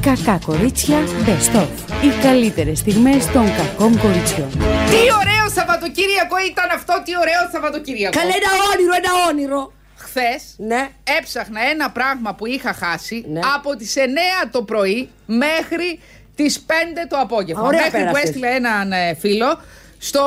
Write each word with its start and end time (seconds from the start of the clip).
Κακά 0.00 0.40
κορίτσια 0.46 0.98
Best 1.26 1.56
of. 1.60 1.66
Οι 2.04 2.22
καλύτερες 2.22 2.78
στιγμές 2.78 3.26
των 3.32 3.46
κακών 3.56 3.98
κοριτσιών. 4.00 4.50
Τι 4.90 5.00
ωραίο 5.20 5.48
Σαββατοκύριακο 5.54 6.36
ήταν 6.50 6.68
αυτό, 6.74 7.02
τι 7.04 7.12
ωραίο 7.18 7.50
Σαββατοκύριακο. 7.52 8.18
Καλέ 8.18 8.32
ένα 8.32 8.50
όνειρο, 8.74 8.92
ένα 9.02 9.10
όνειρο. 9.30 9.72
Χθες 9.96 10.42
Ναι. 10.56 10.88
έψαχνα 11.18 11.60
ένα 11.70 11.90
πράγμα 11.90 12.34
που 12.34 12.46
είχα 12.46 12.72
χάσει 12.72 13.24
Ναι. 13.28 13.40
από 13.56 13.76
τις 13.76 13.96
9 13.96 14.48
το 14.50 14.62
πρωί 14.62 15.08
μέχρι 15.26 16.00
τις 16.34 16.60
5 16.60 17.06
το 17.08 17.16
απόγευμα. 17.18 17.62
Ωραία 17.62 17.80
μέχρι 17.80 17.98
που 17.98 18.04
πέρασες. 18.04 18.22
έστειλε 18.22 18.48
έναν 18.54 18.92
ε, 18.92 19.14
φίλο 19.20 19.60
στο 19.98 20.22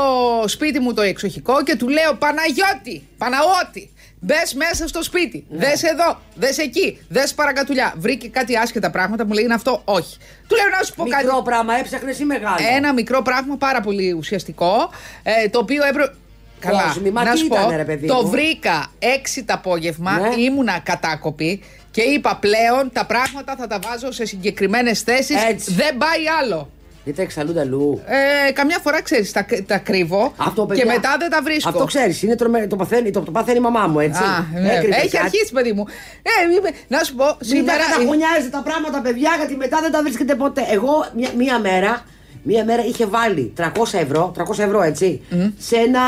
σπίτι 0.47 0.79
μου 0.79 0.93
το 0.93 1.01
εξοχικό 1.01 1.63
και 1.63 1.75
του 1.75 1.87
λέω 1.89 2.13
Παναγιώτη, 2.13 3.07
Παναγώτη, 3.17 3.89
Μπε 4.21 4.35
μέσα 4.55 4.87
στο 4.87 5.03
σπίτι. 5.03 5.45
Ναι. 5.49 5.57
Δες 5.65 5.83
εδώ, 5.83 6.19
δες 6.35 6.57
εκεί, 6.57 6.99
δες 7.07 7.33
παρακατουλιά. 7.33 7.93
Βρήκε 7.97 8.27
κάτι 8.29 8.57
άσχετα 8.57 8.89
πράγματα, 8.91 9.25
μου 9.25 9.33
λέει 9.33 9.43
είναι 9.43 9.53
αυτό. 9.53 9.81
Όχι. 9.85 10.17
Του 10.47 10.55
λέω 10.55 10.65
να 10.79 10.83
σου 10.83 10.93
πω 10.93 11.05
κάτι. 11.05 11.25
Μικρό 11.25 11.41
πράγμα, 11.41 11.73
έψαχνες 11.75 12.19
ή 12.19 12.25
μεγάλο; 12.25 12.55
Ένα 12.75 12.93
μικρό 12.93 13.21
πράγμα 13.21 13.55
πάρα 13.57 13.81
πολύ 13.81 14.11
ουσιαστικό, 14.11 14.89
ε, 15.23 15.49
το 15.49 15.59
οποίο 15.59 15.85
έπρεπε. 15.85 16.13
Καλά, 16.59 16.83
Κόσμη, 16.83 17.11
μα 17.11 17.23
να 17.23 17.31
τι 17.31 17.37
σου 17.37 17.47
πω, 17.47 17.55
ήτανε, 17.55 17.75
ρε 17.75 17.83
παιδί 17.85 18.07
το 18.07 18.21
μου; 18.21 18.29
βρήκα 18.29 18.91
6 18.99 19.43
το 19.45 19.53
απόγευμα, 19.53 20.19
Ναι. 20.19 20.35
ήμουνα 20.35 20.79
κατάκοπη 20.83 21.63
και 21.91 22.01
είπα 22.01 22.37
πλέον 22.41 22.89
τα 22.93 23.05
πράγματα 23.05 23.55
θα 23.55 23.67
τα 23.67 23.79
βάζω 23.79 24.11
σε 24.11 24.25
συγκεκριμένες 24.25 25.01
θέσεις, 25.01 25.43
Έτσι. 25.43 25.73
δεν 25.73 25.97
πάει 25.97 26.27
άλλο. 26.41 26.69
Γιατί 27.03 27.21
εξαλλού 27.21 27.53
ταλού. 27.53 28.01
Ε, 28.47 28.51
καμιά 28.51 28.79
φορά 28.83 29.01
ξέρεις, 29.01 29.31
τα, 29.31 29.45
τα 29.65 29.77
κρύβω 29.77 30.33
Αυτό, 30.37 30.61
και 30.61 30.67
παιδιά, 30.67 30.85
μετά 30.85 31.15
δεν 31.19 31.29
τα 31.29 31.41
βρίσκω. 31.43 31.69
Αυτό 31.69 31.85
ξέρεις, 31.85 32.21
είναι 32.23 32.35
τρομε... 32.35 32.67
το, 32.67 32.75
παθαίνει, 32.75 33.11
το, 33.11 33.19
το 33.21 33.31
παθαίνει 33.31 33.57
η 33.57 33.61
μαμά 33.61 33.87
μου, 33.87 33.99
έτσι. 33.99 34.23
Α, 34.23 34.45
ναι. 34.61 34.73
Έκρυβε 34.73 34.95
Έχει 34.95 35.09
κάτι. 35.09 35.17
αρχίσει, 35.17 35.51
παιδί 35.53 35.71
μου. 35.71 35.85
Ε, 36.21 36.55
είπε, 36.55 36.69
να 36.87 37.03
σου 37.03 37.15
πω, 37.15 37.25
Μην 37.25 37.35
τα 37.37 37.45
σήμερα. 37.45 37.77
καταχωνιάζετε 37.77 38.49
τα 38.49 38.61
πράγματα, 38.61 39.01
παιδιά, 39.01 39.31
γιατί 39.37 39.55
μετά 39.55 39.79
δεν 39.81 39.91
τα 39.91 40.01
βρίσκετε 40.01 40.35
ποτέ. 40.35 40.61
Εγώ 40.71 41.05
μια, 41.15 41.29
μία 41.37 41.59
μέρα, 41.59 42.03
μία 42.43 42.63
μέρα 42.65 42.85
είχε 42.85 43.05
βάλει 43.05 43.53
300 43.57 43.63
ευρώ, 43.91 44.31
300 44.37 44.59
ευρώ 44.59 44.81
έτσι, 44.81 45.21
σε, 45.57 45.75
ένα, 45.75 46.01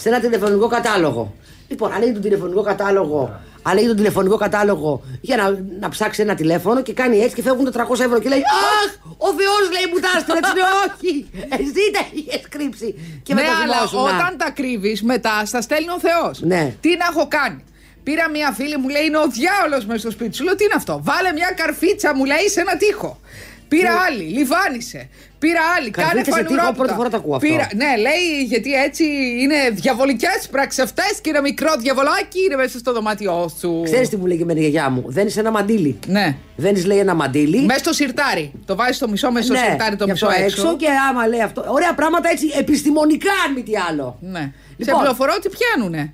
σε 0.00 0.08
ένα 0.08 0.20
τηλεφωνικό 0.20 0.66
κατάλογο. 0.68 1.34
Λοιπόν, 1.68 1.92
ανοίγει 1.92 2.12
τον 2.12 2.22
τηλεφωνικό 2.22 2.62
κατάλογο, 2.62 3.40
ανοίγει 3.70 3.86
τον 3.86 3.96
τηλεφωνικό 3.96 4.36
κατάλογο 4.36 5.02
για 5.20 5.36
να, 5.36 5.44
να 5.80 5.88
ψάξει 5.88 6.22
ένα 6.22 6.34
τηλέφωνο 6.34 6.82
και 6.82 6.92
κάνει 6.92 7.18
έτσι 7.18 7.34
και 7.34 7.42
φεύγουν 7.42 7.72
τα 7.72 7.86
300 7.88 8.00
ευρώ 8.00 8.18
και 8.18 8.28
λέει 8.28 8.38
Αχ, 8.38 8.90
ο 9.16 9.28
Θεός 9.38 9.64
λέει 9.74 9.86
μου 9.92 9.98
τα 10.00 10.08
έστειλε. 10.16 10.38
Έτσι 10.38 10.52
λέει, 10.54 10.68
Όχι, 10.84 11.30
εσύ 11.50 11.90
τα 11.92 12.02
είχες 12.12 12.48
κρύψει. 12.48 12.88
Και 13.22 13.34
ναι, 13.34 13.40
μετά 13.40 13.56
αλλά 13.62 13.74
θυμόσουν, 13.74 13.98
να. 13.98 14.16
όταν 14.16 14.36
τα 14.36 14.50
κρύβεις, 14.50 15.02
μετά 15.02 15.44
στα 15.44 15.60
στέλνει 15.60 15.90
ο 15.90 16.00
Θεός. 16.00 16.40
Ναι. 16.40 16.74
Τι 16.80 16.88
να 16.88 17.06
έχω 17.10 17.28
κάνει; 17.28 17.64
Πήρα 18.02 18.30
μια 18.30 18.52
φίλη 18.52 18.76
μου, 18.76 18.88
λέει 18.88 19.04
είναι 19.04 19.18
ο 19.18 19.28
διάολος 19.38 19.84
μέσα 19.86 20.00
στο 20.00 20.10
σπίτι 20.10 20.36
σου. 20.36 20.44
Λέω 20.44 20.54
τι 20.54 20.64
είναι 20.64 20.74
αυτό; 20.76 21.00
Βάλε 21.02 21.32
μια 21.32 21.50
καρφίτσα, 21.56 22.14
μου 22.14 22.24
λέει 22.24 22.48
σε 22.54 22.60
ένα 22.60 22.76
τοίχο. 22.76 23.20
Πήρα 23.68 23.90
άλλη, 24.06 24.22
λιβάνισε. 24.22 25.08
Πήρα 25.38 25.60
άλλη, 25.76 25.90
κάνε 25.90 26.08
Καρφίτσα 26.08 26.32
σε 26.32 26.42
τοίχο, 26.42 26.54
φανουρόπιτα. 26.54 26.82
πρώτη 26.82 26.94
φορά 26.98 27.08
το 27.10 27.16
ακούω 27.16 27.34
αυτό. 27.34 27.48
Πήρα, 27.48 27.68
ναι, 27.74 27.96
λέει 28.06 28.44
γιατί 28.46 28.72
έτσι 28.72 29.04
είναι 29.40 29.70
διαβολικές 29.72 30.48
πράξεις 30.50 30.82
αυτές 30.82 31.18
και 31.20 31.30
ένα 31.30 31.40
μικρό 31.40 31.72
διαβολάκι 31.78 32.40
είναι 32.46 32.56
μέσα 32.56 32.78
στο 32.78 32.92
δωμάτιό 32.92 33.50
σου. 33.58 33.80
Ξέρεις 33.84 34.08
τι 34.08 34.16
μου 34.16 34.26
λέει 34.26 34.36
και 34.36 34.42
εμένα 34.42 34.58
η 34.58 34.62
γιαγιά 34.62 34.90
μου; 34.90 35.04
Δεν 35.06 35.26
είσαι 35.26 35.40
ένα 35.40 35.50
μαντίλι. 35.50 35.98
Ναι. 36.06 36.36
Δεν 36.56 36.84
λέει 36.86 36.98
ένα 36.98 37.14
μαντίλι. 37.14 37.60
Μέσα 37.60 37.78
στο 37.78 37.92
σιρτάρι. 37.92 38.52
Το 38.64 38.76
βάζεις 38.76 38.96
στο 38.96 39.08
μισό, 39.08 39.30
μέσα 39.30 39.46
στο 39.46 39.56
σιρτάρι 39.56 39.96
το 39.96 40.04
γι' 40.04 40.10
μισό 40.10 40.26
αυτό 40.26 40.42
έξω. 40.42 40.76
και 40.76 40.86
άμα 41.10 41.26
λέει 41.26 41.42
αυτό. 41.42 41.64
Ωραία 41.68 41.94
πράγματα 41.94 42.28
έτσι 42.28 42.46
επιστημονικά, 42.58 43.32
αν 43.46 43.52
μη 43.52 43.62
τι 43.62 43.72
άλλο. 43.88 44.18
Ναι. 44.20 44.52
Λοιπόν. 44.76 44.94
Σε 44.94 45.00
πληροφορώ 45.00 45.32
ότι 45.36 45.48
πιάνουνε. 45.48 46.12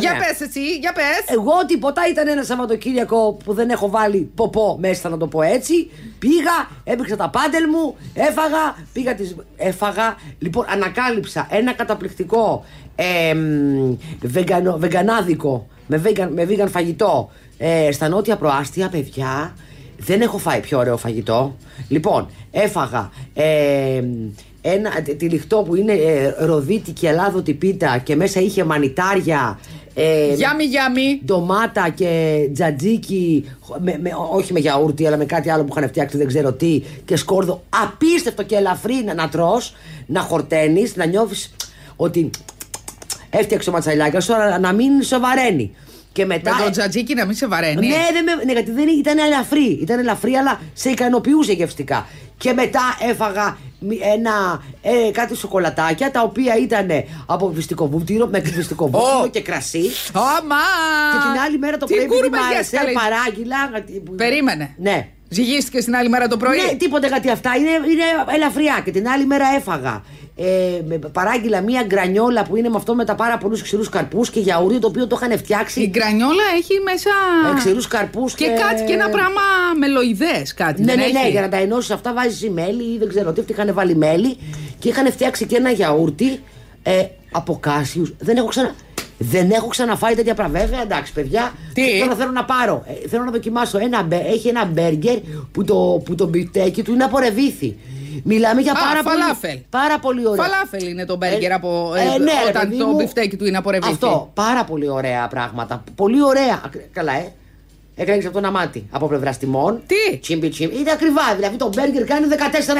Για 0.00 0.12
Ναι. 0.12 0.18
πες 0.18 0.40
εσύ, 0.48 0.76
για 0.80 0.92
πες. 0.92 1.34
Εγώ 1.36 1.52
τίποτα 1.66 2.02
ήταν 2.10 2.28
ένα 2.28 2.42
Σαββατοκύριακο 2.44 3.32
που 3.44 3.52
δεν 3.54 3.70
έχω 3.70 3.90
βάλει 3.90 4.30
ποπό 4.34 4.76
μέσα, 4.80 5.08
να 5.08 5.16
το 5.16 5.26
πω 5.26 5.42
έτσι. 5.42 5.90
Πήγα, 6.18 6.68
έπαιξα 6.84 7.16
τα 7.16 7.28
πάντελ 7.30 7.64
μου, 7.72 7.96
έφαγα, 8.14 8.76
πήγα 8.92 9.14
τις... 9.14 9.36
Έφαγα, 9.56 10.16
λοιπόν, 10.38 10.64
ανακάλυψα 10.68 11.46
ένα 11.50 11.72
καταπληκτικό 11.72 12.64
ε, 12.94 13.34
μ, 13.34 13.94
βεγγανο- 14.22 14.78
βεγγανάδικο 14.78 15.66
με 15.86 16.02
vegan, 16.06 16.28
με 16.34 16.46
vegan 16.50 16.68
φαγητό 16.70 17.30
ε, 17.58 17.92
στα 17.92 18.08
νότια 18.08 18.36
προάστια, 18.36 18.88
παιδιά. 18.88 19.56
Δεν 19.98 20.20
έχω 20.20 20.38
φάει 20.38 20.60
πιο 20.60 20.78
ωραίο 20.78 20.96
φαγητό. 20.96 21.56
Λοιπόν, 21.88 22.30
έφαγα 22.50 23.10
ε, 23.34 24.02
ένα 24.64 24.90
τυλιχτό 25.18 25.56
που 25.62 25.74
είναι 25.74 25.92
ε, 25.92 26.34
ροδίτικη 26.38 27.06
ελάδοτη 27.06 27.54
πίτα 27.54 27.98
και 27.98 28.16
μέσα 28.16 28.40
είχε 28.40 28.64
μανιτάρια. 28.64 29.58
Ε, 29.94 30.34
Γιάμι, 30.34 30.64
γιάμι. 30.64 31.20
ντομάτα 31.24 31.88
και 31.88 32.38
τζατζίκι, 32.54 33.50
με, 33.80 33.98
με- 34.02 34.12
όχι 34.32 34.52
με 34.52 34.58
γιαούρτι, 34.58 35.06
αλλά 35.06 35.16
με 35.16 35.24
κάτι 35.24 35.50
άλλο 35.50 35.64
που 35.64 35.74
είχαν 35.76 35.88
φτιάξει, 35.88 36.16
δεν 36.16 36.26
ξέρω 36.26 36.52
τι, 36.52 36.82
και 37.04 37.16
σκόρδο. 37.16 37.62
Απίστευτο 37.82 38.42
και 38.42 38.56
ελαφρύ 38.56 39.02
να, 39.04 39.14
να 39.14 39.28
τρως, 39.28 39.74
να 40.06 40.20
χορταίνεις, 40.20 40.96
να 40.96 41.04
νιώθεις 41.06 41.54
ότι 41.96 42.30
έφτιαξε 43.30 43.66
το 43.70 43.74
ματσαλιάκι 43.76 44.20
σου, 44.20 44.34
αλλά 44.34 44.58
να 44.58 44.72
μην 44.72 45.02
σοβαραίνει. 45.02 45.74
Και 46.12 46.26
μετά. 46.26 46.54
Με 46.54 46.64
το 46.64 46.70
τζατζίκι 46.70 47.14
να 47.14 47.24
μην 47.26 47.36
σε 47.36 47.46
βαραίνει. 47.46 47.86
Ναι, 47.86 47.96
δεν 48.12 48.24
με, 48.24 48.44
ναι, 48.44 48.52
γιατί 48.52 48.70
δεν 48.70 48.88
ήταν 48.88 49.18
ελαφρύ. 49.18 49.66
Ήταν 49.82 49.98
ελαφρύ, 49.98 50.34
αλλά 50.34 50.60
σε 50.72 50.90
ικανοποιούσε 50.90 51.52
γευστικά. 51.52 52.06
Και 52.38 52.52
μετά 52.52 52.80
έφαγα 53.10 53.56
μη- 53.78 54.00
ένα, 54.14 54.62
ε, 54.82 55.10
κάτι 55.10 55.36
σοκολατάκια 55.36 56.10
τα 56.10 56.22
οποία 56.22 56.56
ήταν 56.56 56.88
από 57.26 57.48
πιστικό 57.48 57.88
βούτυρο 57.88 58.26
με 58.26 58.40
πιστικό 58.40 58.84
βούτυρο 58.88 59.20
Ω. 59.24 59.28
και 59.28 59.40
κρασί. 59.40 59.84
Όμα! 60.14 60.56
Και 61.12 61.18
την 61.32 61.40
άλλη 61.46 61.58
μέρα 61.58 61.76
το 61.76 61.86
Τι 61.86 61.94
πρωί 61.94 62.04
επειδή 62.04 62.20
μ' 62.20 62.22
κούρμαγες, 62.22 62.54
άρεσε, 62.54 62.76
καλέ. 62.76 62.92
παράγγυλα. 62.92 63.56
γιατί- 63.70 64.00
που- 64.00 64.14
Περίμενε. 64.14 64.74
Ναι. 64.78 65.08
Ζυγίστηκε 65.32 65.78
την 65.78 65.94
άλλη 65.96 66.08
μέρα 66.08 66.28
το 66.28 66.36
πρωί; 66.36 66.56
Ναι, 66.56 66.74
τίποτα 66.76 67.06
γιατί 67.06 67.30
αυτά 67.30 67.50
είναι, 67.58 67.70
είναι 67.70 68.34
ελαφριά. 68.34 68.82
Και 68.84 68.90
την 68.90 69.08
άλλη 69.08 69.26
μέρα 69.26 69.44
έφαγα. 69.56 70.02
Ε, 70.36 70.44
με 70.86 70.98
παράγγειλα 71.12 71.60
μία 71.60 71.82
γκρανιόλα 71.86 72.42
που 72.42 72.56
είναι 72.56 72.68
με 72.68 72.76
αυτό 72.76 72.94
με 72.94 73.04
τα 73.04 73.14
πάρα 73.14 73.38
πολλούς 73.38 73.62
ξηρούς 73.62 73.88
καρπούς 73.88 74.30
και 74.30 74.40
γιαουρί 74.40 74.78
το 74.78 74.86
οποίο 74.86 75.06
το 75.06 75.18
είχαν 75.22 75.38
φτιάξει. 75.38 75.80
Η 75.80 75.88
γκρανιόλα 75.88 76.42
έχει 76.56 76.72
μέσα. 76.84 77.10
Ε, 77.52 77.58
ξηρούς 77.58 77.88
καρπούς 77.88 78.34
και, 78.34 78.44
και- 78.44 78.50
κάτι 78.50 78.82
και 78.84 78.92
ένα 78.92 79.08
πράγμα 79.08 79.40
μελοειδές 79.78 80.54
κάτι. 80.54 80.80
Ναι, 80.82 80.86
δεν 80.86 80.96
ναι, 80.98 81.06
ναι, 81.06 81.18
έχει; 81.18 81.30
για 81.30 81.40
να 81.40 81.48
τα 81.48 81.56
ενώσεις 81.56 81.90
αυτά 81.90 82.12
βάζεις 82.12 82.50
μέλι 82.50 82.82
ή 82.82 82.98
δεν 82.98 83.08
ξέρω 83.08 83.32
τι. 83.32 83.40
Αυτοί 83.40 83.52
είχαν 83.52 83.74
βάλει 83.74 83.96
μέλι 83.96 84.36
και 84.78 84.88
είχαν 84.88 85.12
φτιάξει 85.12 85.46
και 85.46 85.56
ένα 85.56 85.70
γιαούρτι 85.70 86.40
ε, 86.82 87.04
από 87.32 87.58
κάσιους. 87.60 88.14
Δεν 88.18 88.36
έχω 88.36 88.46
ξανα. 88.46 88.74
Δεν 89.24 89.50
έχω 89.50 89.66
ξαναφάει 89.66 90.14
τέτοια 90.14 90.34
πράγματα. 90.34 90.58
Βέβαια, 90.64 90.82
εντάξει, 90.82 91.12
παιδιά. 91.12 91.52
Τι; 91.74 91.82
Τώρα 92.00 92.14
θέλω 92.14 92.30
να 92.30 92.44
πάρω. 92.44 92.84
ε, 93.04 93.08
θέλω 93.08 93.24
να 93.24 93.30
δοκιμάσω. 93.30 93.78
Ένα, 93.78 94.02
μπε- 94.02 94.26
έχει 94.26 94.48
ένα 94.48 94.64
μπέργκερ 94.64 95.18
που 95.52 95.64
το, 95.64 95.74
που 96.04 96.14
το 96.14 96.26
μπιφτέκι 96.26 96.82
του 96.82 96.92
είναι 96.92 97.04
από 97.04 97.18
ρεβίθι. 97.18 97.76
Μιλάμε 98.24 98.60
για 98.60 98.72
Α, 98.72 98.74
πάρα 98.74 99.02
φαλάφελ. 99.02 99.50
πολύ. 99.50 99.66
Πάρα 99.70 99.98
πολύ 99.98 100.26
ωραία. 100.26 100.44
Φαλάφελ 100.44 100.88
είναι 100.88 101.04
το 101.06 101.16
μπέργκερ 101.16 101.50
Ε, 101.50 101.54
από. 101.54 101.92
ε, 101.96 102.00
ε, 102.00 102.18
ναι, 102.18 102.24
ρε, 102.44 102.48
όταν 102.48 102.62
παιδί 102.68 102.78
το 102.78 102.86
μου. 102.86 102.94
μπιφτέκι 102.96 103.36
του 103.36 103.46
είναι 103.46 103.56
από 103.56 103.70
ρεβίθι. 103.70 103.92
Αυτό. 103.92 104.30
Πάρα 104.34 104.64
πολύ 104.64 104.88
ωραία 104.88 105.28
πράγματα. 105.28 105.84
Πολύ 105.94 106.22
ωραία. 106.22 106.60
Ακ- 106.64 106.92
Καλά, 106.92 107.12
ε. 107.12 107.32
Έκανε 107.96 108.22
από 108.26 108.40
το 108.40 108.46
αμάτι. 108.46 108.86
Από 108.90 109.06
πλευράς 109.06 109.38
τιμών. 109.38 109.80
Τι; 109.86 110.16
Τσίμπι, 110.18 110.48
τσίμπι. 110.48 110.78
Είναι 110.78 110.90
ακριβά. 110.90 111.22
Δηλαδή 111.36 111.56
το 111.56 111.70
μπέργκερ 111.74 112.04
κάνει 112.04 112.26
14 112.30 112.34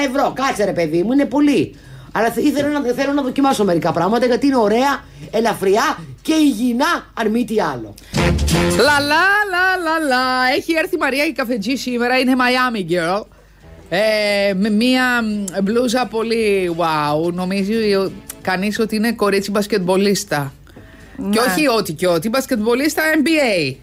ευρώ. 0.09 0.33
Κάτσε 0.35 0.65
ρε 0.65 0.73
παιδί 0.73 1.03
μου, 1.03 1.13
είναι 1.13 1.25
πολύ. 1.25 1.75
Αλλά 2.13 2.31
θε- 2.31 2.45
ήθελα 2.45 2.69
να, 2.69 2.93
θέλω 2.93 3.13
να 3.13 3.23
δοκιμάσω 3.23 3.65
μερικά 3.65 3.93
πράγματα 3.93 4.27
γιατί 4.27 4.47
είναι 4.47 4.57
ωραία, 4.57 5.05
ελαφριά 5.31 5.97
και 6.23 6.35
υγιεινά, 6.35 7.11
αν 7.15 7.31
μη 7.31 7.45
τι 7.45 7.61
άλλο. 7.61 7.95
Λα 8.77 9.01
λα 9.01 9.25
λα 9.51 9.77
λα 9.83 10.07
λα. 10.09 10.53
Έχει 10.57 10.73
έρθει 10.73 10.95
η 10.95 10.99
Μαρία 10.99 11.27
η 11.27 11.33
καφετζή 11.33 11.75
σήμερα, 11.75 12.19
είναι 12.19 12.33
Miami 12.37 12.91
Girl. 12.93 13.23
Ε, 13.89 14.55
με 14.55 14.71
μία 14.71 15.23
μ, 15.23 15.45
μπλούζα 15.63 16.07
πολύ 16.07 16.75
wow. 16.79 17.33
Νομίζει 17.33 17.75
κανείς 18.43 18.79
ότι 18.79 18.97
είναι 18.97 19.13
κορίτσι 19.13 19.51
μπασκετμπολίστα. 19.51 20.53
Και 21.31 21.39
όχι 21.39 21.69
ό,τι 21.69 21.93
και 21.93 22.07
ό,τι, 22.07 22.29
μπασκετμπολίστα 22.29 23.03
NBA. 23.23 23.75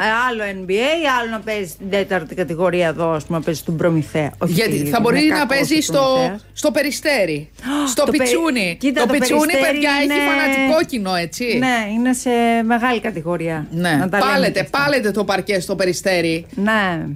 Ε, 0.00 0.02
Άλλο 0.28 0.42
NBA, 0.64 0.72
άλλο 1.20 1.30
να 1.30 1.40
παίζεις 1.40 1.70
στην 1.70 1.90
τέταρτη 1.90 2.34
κατηγορία 2.34 2.86
εδώ, 2.88 3.10
ας 3.10 3.24
πούμε, 3.24 3.38
να 3.38 3.44
παίζεις 3.44 3.62
στον 3.62 3.76
Προμηθέα. 3.76 4.30
Όχι, 4.38 4.52
Γιατί 4.52 4.76
θα 4.76 4.84
είναι 4.86 5.00
μπορεί 5.00 5.20
να 5.24 5.34
κακός 5.38 5.56
παίζει 5.56 5.76
ο 5.78 5.80
στο, 5.82 5.92
Προμηθέας. 6.14 6.46
στο 6.52 6.70
περιστέρι. 6.70 7.50
στο 7.92 8.04
το 8.04 8.10
πε- 8.10 8.20
πιτσούνι. 8.20 8.76
Κοίτα, 8.80 9.00
το, 9.00 9.06
το 9.06 9.12
πιτσούνι, 9.12 9.40
Περιστέρι 9.40 9.72
παιδιά, 9.72 9.90
έχει 9.90 10.04
είναι- 10.04 10.14
φανατικό 10.14 10.84
κοινό, 10.86 11.14
έτσι. 11.14 11.44
Ναι, 11.58 11.92
είναι 11.94 12.12
σε 12.12 12.30
μεγάλη 12.64 13.00
κατηγορία. 13.00 13.66
Ναι. 13.70 13.90
Να 14.00 14.08
τα 14.08 14.18
λέμε 14.18 14.30
και 14.30 14.32
Πάλετε, 14.32 14.60
αυτά. 14.60 14.78
πάλετε 14.78 15.10
το 15.10 15.24
παρκέ 15.24 15.60
στο 15.60 15.76
περιστέρι. 15.76 16.46
Ναι. 16.54 17.06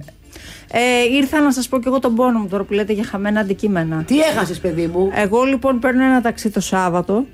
Ε, 0.73 1.15
ήρθα 1.15 1.39
να 1.41 1.51
σας 1.51 1.67
πω 1.67 1.77
και 1.79 1.87
εγώ 1.87 1.99
τον 1.99 2.15
πόνο 2.15 2.39
μου 2.39 2.47
τώρα 2.47 2.63
που 2.63 2.73
λέτε 2.73 2.93
για 2.93 3.03
χαμένα 3.03 3.39
αντικείμενα. 3.39 4.03
Τι 4.07 4.19
έχασες, 4.19 4.59
παιδί 4.59 4.87
μου; 4.87 5.11
Εγώ 5.15 5.43
λοιπόν 5.43 5.79
παίρνω 5.79 6.03
ένα 6.03 6.21
ταξί 6.21 6.49
το 6.49 6.59
Σάββατο 6.59 7.25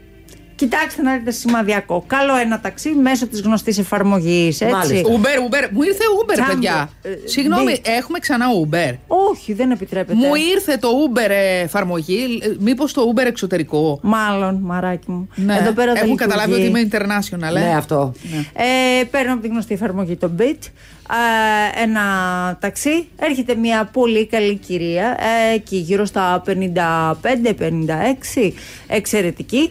Κοιτάξτε 0.57 1.01
να 1.01 1.17
δείτε 1.17 1.31
σημαδιακό. 1.31 2.03
Καλό 2.07 2.35
ένα 2.35 2.59
ταξί 2.59 2.89
μέσω 2.89 3.27
της 3.27 3.41
γνωστής 3.41 3.77
εφαρμογής. 3.77 4.61
Έτσι. 4.61 4.73
Μάλιστα. 4.73 5.09
Uber, 5.09 5.51
Uber. 5.53 5.69
Μου 5.71 5.81
ήρθε 5.81 6.03
Uber, 6.23 6.33
Τσάμπο. 6.33 6.51
παιδιά. 6.51 6.89
Ε, 7.01 7.09
Συγγνώμη, 7.25 7.63
ναι. 7.65 7.93
έχουμε 7.97 8.19
ξανά 8.19 8.45
Uber. 8.63 8.95
Όχι, 9.07 9.53
δεν 9.53 9.71
επιτρέπεται. 9.71 10.17
Μου 10.17 10.35
ήρθε 10.55 10.77
το 10.77 10.87
Uber 10.87 11.29
ε, 11.29 11.59
εφαρμογή. 11.59 12.41
Μήπως 12.59 12.93
το 12.93 13.13
Uber 13.15 13.25
εξωτερικό. 13.25 13.99
Μάλλον, 14.01 14.59
μαράκι 14.61 15.11
μου. 15.11 15.29
Ναι. 15.35 15.57
Εδώ 15.61 15.71
πέρα 15.71 15.93
δεν 15.93 16.03
Έχουν 16.03 16.15
καταλάβει 16.15 16.51
ότι 16.51 16.61
λειτουργεί. 16.61 16.87
είμαι 16.89 17.07
international, 17.07 17.55
ε. 17.55 17.59
Ναι, 17.59 17.73
αυτό. 17.77 18.13
Ε, 18.53 19.03
παίρνω 19.03 19.33
από 19.33 19.41
τη 19.41 19.47
γνωστή 19.47 19.73
εφαρμογή 19.73 20.15
το 20.15 20.31
Bit 20.39 20.41
ε, 20.41 20.57
ένα 21.83 22.03
ταξί. 22.61 23.07
Έρχεται 23.19 23.55
μια 23.55 23.89
πολύ 23.93 24.25
καλή 24.25 24.55
κυρία, 24.55 25.17
ε, 25.19 25.53
εκεί 25.53 25.77
γύρω 25.77 26.05
στα 26.05 26.43
55-56, 26.45 28.53
εξαιρετική. 28.87 29.69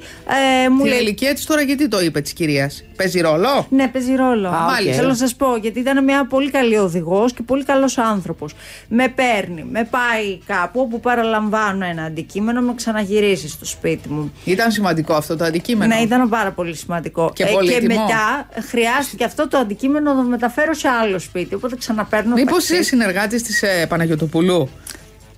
Ε, 0.65 0.69
μου 0.69 0.83
Την 0.83 0.87
λέει, 0.87 0.99
ηλικία 0.99 1.35
της 1.35 1.47
τώρα 1.47 1.63
γιατί 1.63 1.89
το 1.89 2.01
είπε 2.01 2.21
της 2.21 2.33
κυρίας; 2.33 2.85
Παίζει 2.97 3.21
ρόλο; 3.21 3.67
ναι, 3.71 3.89
παίζει 3.89 4.15
ρόλο. 4.15 4.49
Α, 4.49 4.51
οκ. 4.65 4.71
Μάλιστα. 4.71 4.95
Θέλω 4.97 5.09
να 5.09 5.15
σας 5.15 5.35
πω, 5.35 5.57
γιατί 5.57 5.79
ήταν 5.81 6.05
μια 6.05 6.27
πολύ 6.27 6.51
καλή 6.51 6.77
οδηγός 6.77 7.33
και 7.33 7.43
πολύ 7.43 7.65
καλός 7.65 7.99
άνθρωπος. 7.99 8.55
Με 8.89 9.09
παίρνει, 9.09 9.65
με 9.71 9.85
πάει 9.91 10.39
κάπου 10.47 10.81
όπου 10.81 11.01
παραλαμβάνω 11.01 11.85
ένα 11.85 12.03
αντικείμενο, 12.03 12.61
με 12.61 12.75
ξαναγυρίσει 12.75 13.49
στο 13.49 13.65
σπίτι 13.65 14.09
μου. 14.09 14.33
Ήταν 14.45 14.71
σημαντικό 14.71 15.15
αυτό 15.15 15.37
το 15.37 15.45
αντικείμενο; 15.45 15.95
Ναι, 15.95 16.01
ήταν 16.01 16.29
πάρα 16.29 16.51
πολύ 16.53 16.75
σημαντικό. 16.77 17.31
Και 17.35 17.45
πολύτιμο. 17.47 18.01
μετά 18.01 18.49
χρειάστηκε 18.69 19.25
αυτό 19.25 19.49
το 19.49 19.59
αντικείμενο 19.59 20.13
να 20.15 20.23
το 20.23 20.29
μεταφέρω 20.29 20.75
σε 20.75 20.89
άλλο 20.89 21.19
σπίτι. 21.19 21.55
Οπότε 21.55 21.77
ξαναπαίρνω. 21.77 22.35
Μήπως 22.35 22.55
ταξί. 22.55 22.73
είσαι 22.73 22.83
συνεργάτης 22.83 23.43
της 23.43 23.63
ε, 23.63 23.87
Παναγιωτοπούλου. 23.89 24.69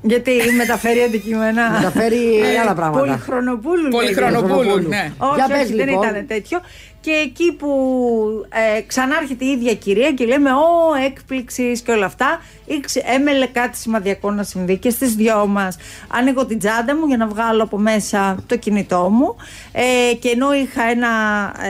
Γιατί 0.03 0.33
μεταφέρει 0.57 1.03
αντικείμενα. 1.03 1.71
Μεταφέρει 1.71 2.19
άλλα 2.63 2.75
πράγματα. 2.75 3.05
Πολυχρονοπούλου. 3.05 3.89
Πολυχρονοπούλου, 3.91 4.63
λέγεται. 4.65 4.89
ναι. 4.89 5.13
Όχι, 5.19 5.35
Για 5.35 5.45
όχι, 5.45 5.53
πες, 5.53 5.71
δεν 5.77 5.89
λοιπόν. 5.89 6.09
ήταν 6.09 6.27
τέτοιο. 6.27 6.61
Και 7.09 7.15
εκεί 7.15 7.53
που 7.53 7.69
ε, 8.77 8.81
ξανάρχεται 8.81 9.45
η 9.45 9.49
ίδια 9.49 9.75
κυρία 9.75 10.13
και 10.13 10.25
λέμε 10.25 10.51
Ω, 10.53 10.95
έκπληξης 11.07 11.81
και 11.81 11.93
όλα 11.93 12.07
αυτά, 12.07 12.41
ήξε, 12.67 13.03
έμελε 13.05 13.47
κάτι 13.47 13.77
σημαδιακό 13.77 14.31
να 14.31 14.43
συμβεί 14.43 14.77
και 14.77 14.91
στις 14.91 15.15
δυο 15.15 15.47
μας. 15.47 15.77
Ανοίγω 16.09 16.47
την 16.47 16.59
τσάντα 16.59 16.97
μου 16.97 17.07
για 17.07 17.17
να 17.17 17.27
βγάλω 17.27 17.63
από 17.63 17.79
μέσα 17.79 18.37
το 18.47 18.57
κινητό 18.57 19.09
μου. 19.11 19.37
Ε, 19.73 20.15
και 20.15 20.29
ενώ 20.29 20.55
είχα 20.55 20.83
ένα 20.83 21.09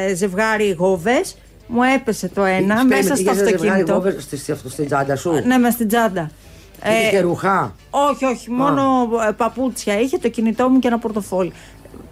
ε, 0.09 0.15
ζευγάρι 0.15 0.71
γόβες, 0.79 1.37
μου 1.67 1.83
έπεσε 1.83 2.29
το 2.29 2.45
ένα 2.45 2.85
μέσα 2.85 3.17
στο 3.17 3.31
αυτοκίνητο. 3.31 4.03
Στη, 4.19 4.53
αυτό 4.53 4.69
στην 4.69 4.87
τσάντα 4.87 5.17
σου; 5.17 5.43
Ναι, 5.45 5.59
μες 5.59 5.73
στην 5.73 5.89
τσάντα. 5.89 6.31
Είχε 6.85 7.11
και 7.11 7.21
ρουχά. 7.21 7.75
Όχι, 7.91 8.25
όχι, 8.25 8.51
μόνο 8.51 9.09
ε, 9.29 9.33
παπούτσια 9.33 10.01
είχε, 10.01 10.19
το 10.19 10.29
κινητό 10.29 10.69
μου 10.69 10.79
και 10.79 10.89
ένα 10.89 10.99
πορτοφόλι. 10.99 11.53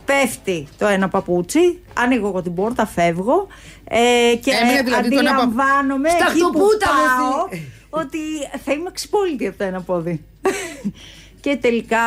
Πέφτει 0.05 0.67
το 0.79 0.87
ένα 0.87 1.09
παπούτσι, 1.09 1.79
ανοίγω 1.95 2.27
εγώ 2.29 2.43
την 2.43 2.55
πόρτα, 2.55 2.87
φεύγω 2.87 3.47
ε, 3.85 3.97
και 4.41 4.51
Έμεινε 4.63 4.83
δηλαδή 4.83 5.09
το 5.11 5.19
ένα 5.19 5.31
πα- 5.35 5.37
αντιλαμβάνομαι 5.43 6.09
Στα 6.09 6.27
εκεί 6.31 6.39
που 6.41 6.47
χτωπούτα, 6.47 6.87
ρε 6.87 7.31
πάω 7.31 7.47
φίλε. 7.49 7.61
ότι 7.91 8.19
θα 8.65 8.73
είμαι 8.73 8.91
ξυπόλυτη 8.93 9.47
από 9.47 9.59
το 9.59 9.65
ένα 9.65 9.81
πόδι. 9.81 10.25
και 11.41 11.57
τελικά 11.61 11.99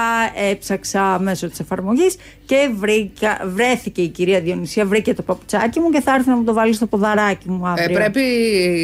έψαξα 0.52 1.20
μέσω 1.20 1.50
της 1.50 1.60
εφαρμογής 1.60 2.16
και 2.46 2.70
βρήκα, 2.76 3.42
βρέθηκε 3.54 4.02
η 4.02 4.08
κυρία 4.08 4.42
Διονυσία, 4.42 4.86
βρήκε 4.86 5.14
το 5.14 5.22
παπουτσάκι 5.22 5.80
μου 5.80 5.90
και 5.90 6.02
θα 6.02 6.14
έρθει 6.14 6.30
να 6.30 6.36
μου 6.36 6.44
το 6.44 6.54
βάλει 6.54 6.74
στο 6.74 6.86
ποδαράκι 6.86 7.50
μου 7.50 7.66
Ε, 7.66 7.70
αύριο. 7.70 7.98
πρέπει 8.00 8.22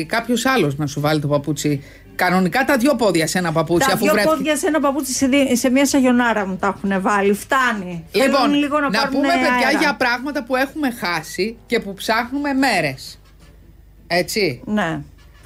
κάποιος 0.09 0.45
άλλος 0.45 0.77
να 0.77 0.87
σου 0.87 0.99
βάλει 1.01 1.19
το 1.21 1.27
παπούτσι. 1.27 1.83
Κανονικά 2.15 2.63
τα 2.65 2.77
δυο 2.77 2.95
πόδια 2.95 3.27
σε 3.27 3.37
ένα 3.37 3.51
παπούτσι, 3.51 3.87
Τα 3.87 3.93
αφού 3.93 4.03
δύο 4.03 4.13
βρέθηκε. 4.13 4.35
πόδια 4.35 4.55
σε 4.57 4.67
ένα 4.67 4.79
παπούτσι 4.79 5.11
σε, 5.13 5.27
δι- 5.27 5.57
σε 5.57 5.69
μια 5.69 5.85
σαγιονάρα 5.85 6.47
μου 6.47 6.55
τα 6.55 6.75
έχουν 6.77 7.01
βάλει. 7.01 7.33
Φτάνει. 7.33 8.03
Λοιπόν, 8.11 8.31
Θέλουν 8.39 8.53
λίγο 8.53 8.79
να, 8.79 8.89
να, 8.89 8.97
πάρουν 8.99 9.13
πούμε 9.13 9.27
παιδιά 9.27 9.67
αέρα. 9.67 9.79
για 9.79 9.95
πράγματα 9.95 10.43
που 10.43 10.55
έχουμε 10.55 10.91
χάσει 10.91 11.57
και 11.65 11.79
που 11.79 11.93
ψάχνουμε 11.93 12.53
μέρες. 12.53 13.19
Έτσι. 14.07 14.61
Ναι. 14.65 14.99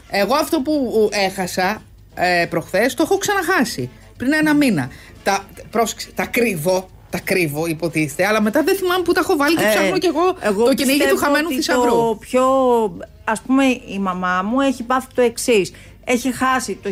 Εγώ 0.10 0.36
αυτό 0.36 0.62
που 0.62 1.10
έχασα 1.12 1.81
ε, 2.16 2.45
προχθές 2.50 2.94
το 2.94 3.04
έχω 3.04 3.18
ξαναχάσει. 3.18 3.89
Πριν 4.18 4.33
ένα 4.33 4.54
μήνα. 4.54 4.89
Τα, 5.24 5.39
πρόσεξε, 5.69 6.10
τα 6.16 6.25
κρύβω. 6.25 6.89
Τα 7.12 7.19
κρύβω, 7.24 7.66
υποτίθεται, 7.68 8.25
αλλά 8.27 8.42
μετά 8.42 8.63
δεν 8.63 8.75
θυμάμαι 8.75 9.04
που 9.04 9.12
τα 9.12 9.19
έχω 9.19 9.36
βάλει 9.36 9.56
και 9.56 9.63
Ε, 9.63 9.69
ψάχνω 9.69 9.98
κι 9.98 10.06
εγώ, 10.07 10.33
το 10.66 10.74
κυνήγι 10.74 10.98
του 10.98 11.04
πιστεύω 11.04 11.16
χαμένου 11.18 11.45
ότι 11.45 11.56
θησαυρού. 11.56 11.89
Το 11.89 12.18
πιο, 12.19 12.44
ας 13.24 13.42
πούμε, 13.42 13.63
η 13.66 14.00
μαμά 14.00 14.42
μου 14.42 14.60
έχει 14.62 14.83
πάθει 14.83 15.07
το 15.16 15.21
εξής. 15.21 15.71
Έχει 16.11 16.31
χάσει 16.31 16.79
το 16.83 16.89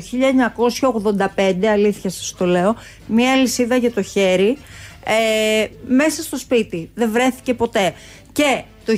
1985, 1.36 1.66
αλήθεια 1.66 2.10
σας 2.10 2.36
το 2.38 2.46
λέω, 2.46 2.76
μία 3.08 3.32
αλυσίδα 3.32 3.76
για 3.76 3.92
το 3.92 4.02
χέρι 4.02 4.58
ε, 5.04 5.68
μέσα 5.88 6.22
στο 6.22 6.38
σπίτι. 6.38 6.90
Δεν 6.94 7.12
βρέθηκε 7.12 7.54
ποτέ. 7.54 7.94
Και 8.32 8.64
το 8.86 8.94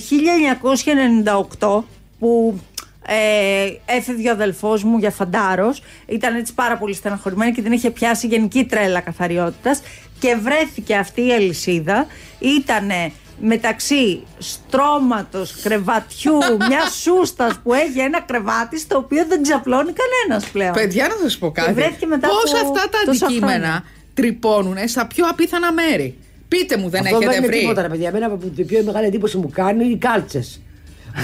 1998 1.59 1.83
που 2.19 2.59
ε, 3.05 3.95
έφευγε 3.95 4.29
ο 4.29 4.31
αδελφός 4.31 4.83
μου 4.83 4.97
για 4.97 5.11
φαντάρος 5.11 5.81
ήταν 6.07 6.35
έτσι 6.35 6.53
πάρα 6.53 6.77
πολύ 6.77 6.93
στεναχωρημένη 6.93 7.51
και 7.51 7.61
την 7.61 7.71
είχε 7.71 7.89
πιάσει 7.89 8.27
γενική 8.27 8.65
τρέλα 8.65 8.99
καθαριότητας 8.99 9.81
και 10.19 10.35
βρέθηκε 10.35 10.95
αυτή 10.95 11.27
η 11.27 11.33
αλυσίδα 11.33 12.07
ήτανε 12.39 13.11
μεταξύ 13.39 14.23
στρώματος, 14.37 15.55
κρεβατιού, 15.61 16.37
μια 16.67 16.85
σούστας 17.01 17.59
που 17.63 17.73
έχει 17.73 17.99
ένα 17.99 18.21
κρεβάτι 18.21 18.79
στο 18.79 18.97
οποίο 18.97 19.25
δεν 19.27 19.43
ξαπλώνει 19.43 19.91
κανένας 19.93 20.49
πλέον. 20.49 20.73
Παιδιά, 20.73 21.07
να 21.07 21.15
σας 21.21 21.37
πω 21.37 21.51
κάτι. 21.51 21.73
βρέθηκε 21.73 22.05
μετά 22.05 22.27
Πώς 22.27 22.53
από 22.53 22.69
αυτά 22.69 22.89
τα 22.89 22.97
τόσα 23.05 23.25
αντικείμενα 23.25 23.57
χρόνια. 23.57 23.83
τρυπώνουν 24.13 24.87
στα 24.87 25.07
πιο 25.07 25.25
απίθανα 25.29 25.71
μέρη; 25.73 26.17
Πείτε 26.47 26.77
μου, 26.77 26.89
δεν 26.89 27.01
Αυτό 27.01 27.17
δεν 27.17 27.27
έχετε 27.27 27.37
είναι 27.37 27.47
βρει; 27.47 27.59
τίποτα, 27.59 27.81
ρε 27.81 27.87
παιδιά. 27.87 28.07
Εμένα 28.07 28.29
που 28.29 28.53
η 28.55 28.63
πιο 28.63 28.83
μεγάλη 28.83 29.05
εντύπωση 29.05 29.37
μου 29.37 29.49
κάνει 29.53 29.83
είναι 29.83 29.93
οι 29.93 29.97
κάλτσες. 29.97 30.61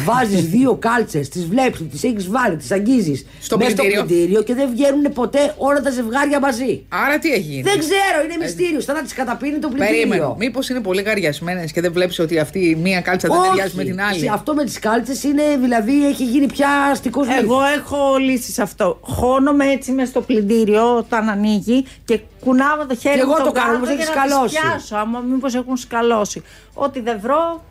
Βάζεις 0.06 0.46
δύο 0.46 0.76
κάλτσες, 0.76 1.30
τις 1.30 1.46
βλέπει, 1.46 1.84
τις 1.84 2.04
έχεις 2.04 2.28
βάλει, 2.30 2.56
τις 2.56 2.72
αγγίζεις 2.72 3.26
Στο 3.42 3.58
μέσα 3.58 3.70
στο 3.70 3.82
πλυντήριο. 3.82 4.06
πλυντήριο 4.06 4.44
και 4.44 4.54
δεν 4.54 4.70
βγαίνουν 4.70 5.14
ποτέ 5.14 5.54
όλα 5.58 5.82
τα 5.82 5.90
ζευγάρια 5.90 6.40
μαζί. 6.40 6.86
Άρα 6.90 7.20
τι 7.20 7.32
έχει 7.32 7.40
γίνει; 7.42 7.62
Δεν 7.62 7.80
ξέρω, 7.80 8.24
είναι 8.24 8.44
μυστήριο. 8.44 8.80
Σαν 8.80 8.96
να 8.96 9.02
τις 9.02 9.14
καταπίνει 9.14 9.58
το 9.60 9.68
πλυντήριο. 9.68 9.94
Περίμενε. 10.08 10.34
Μήπως 10.38 10.70
είναι 10.70 10.82
πολύ 10.82 11.02
γαριασμένες 11.02 11.72
και 11.72 11.82
δεν 11.82 11.92
βλέπεις 11.92 12.20
ότι 12.20 12.40
αυτή 12.40 12.60
η 12.60 12.76
μία 12.76 13.02
κάλτσα 13.02 13.28
δεν 13.28 13.38
Όχι. 13.38 13.48
ταιριάζει 13.50 13.76
με 13.76 13.84
την 13.84 14.02
άλλη; 14.02 14.30
Αυτό 14.30 14.54
με 14.54 14.64
τις 14.64 14.80
κάλτσες 14.80 15.24
είναι 15.24 15.44
δηλαδή 15.62 16.08
έχει 16.08 16.24
γίνει 16.26 16.46
πια 16.46 16.70
αστικός 16.92 17.28
Εγώ 17.42 17.58
έχω 17.78 18.18
λύσει 18.18 18.52
σε 18.52 18.62
αυτό. 18.62 18.98
Χώνομαι 19.02 19.66
έτσι 19.66 19.92
μες 19.92 20.08
στο 20.08 20.22
πλυντήριο 20.22 20.98
όταν 20.98 21.30
ανοίγει 21.30 21.86
και 22.06 22.20
κουνάω 22.40 22.86
το 22.88 22.96
χέρι 22.96 23.18
Και 23.20 23.26
μου 23.26 23.32
εγώ 23.32 23.38
το 23.40 23.46
το 23.46 23.52
κάνω, 23.52 23.66
κάτω 23.68 23.80
μήπως 23.80 23.96
για 23.96 24.04
έχεις 24.04 24.16
να 24.16 24.22
τις 24.22 24.32
σκαλώσει. 24.32 24.58
πιάσω, 24.60 24.96
άμα 24.96 25.20
μήπως 25.20 25.56
έχουν 25.56 25.78
σκαλώσει. 25.78 26.42
Ό,τι 26.74 27.00
δεν 27.00 27.20
βρω, 27.22 27.64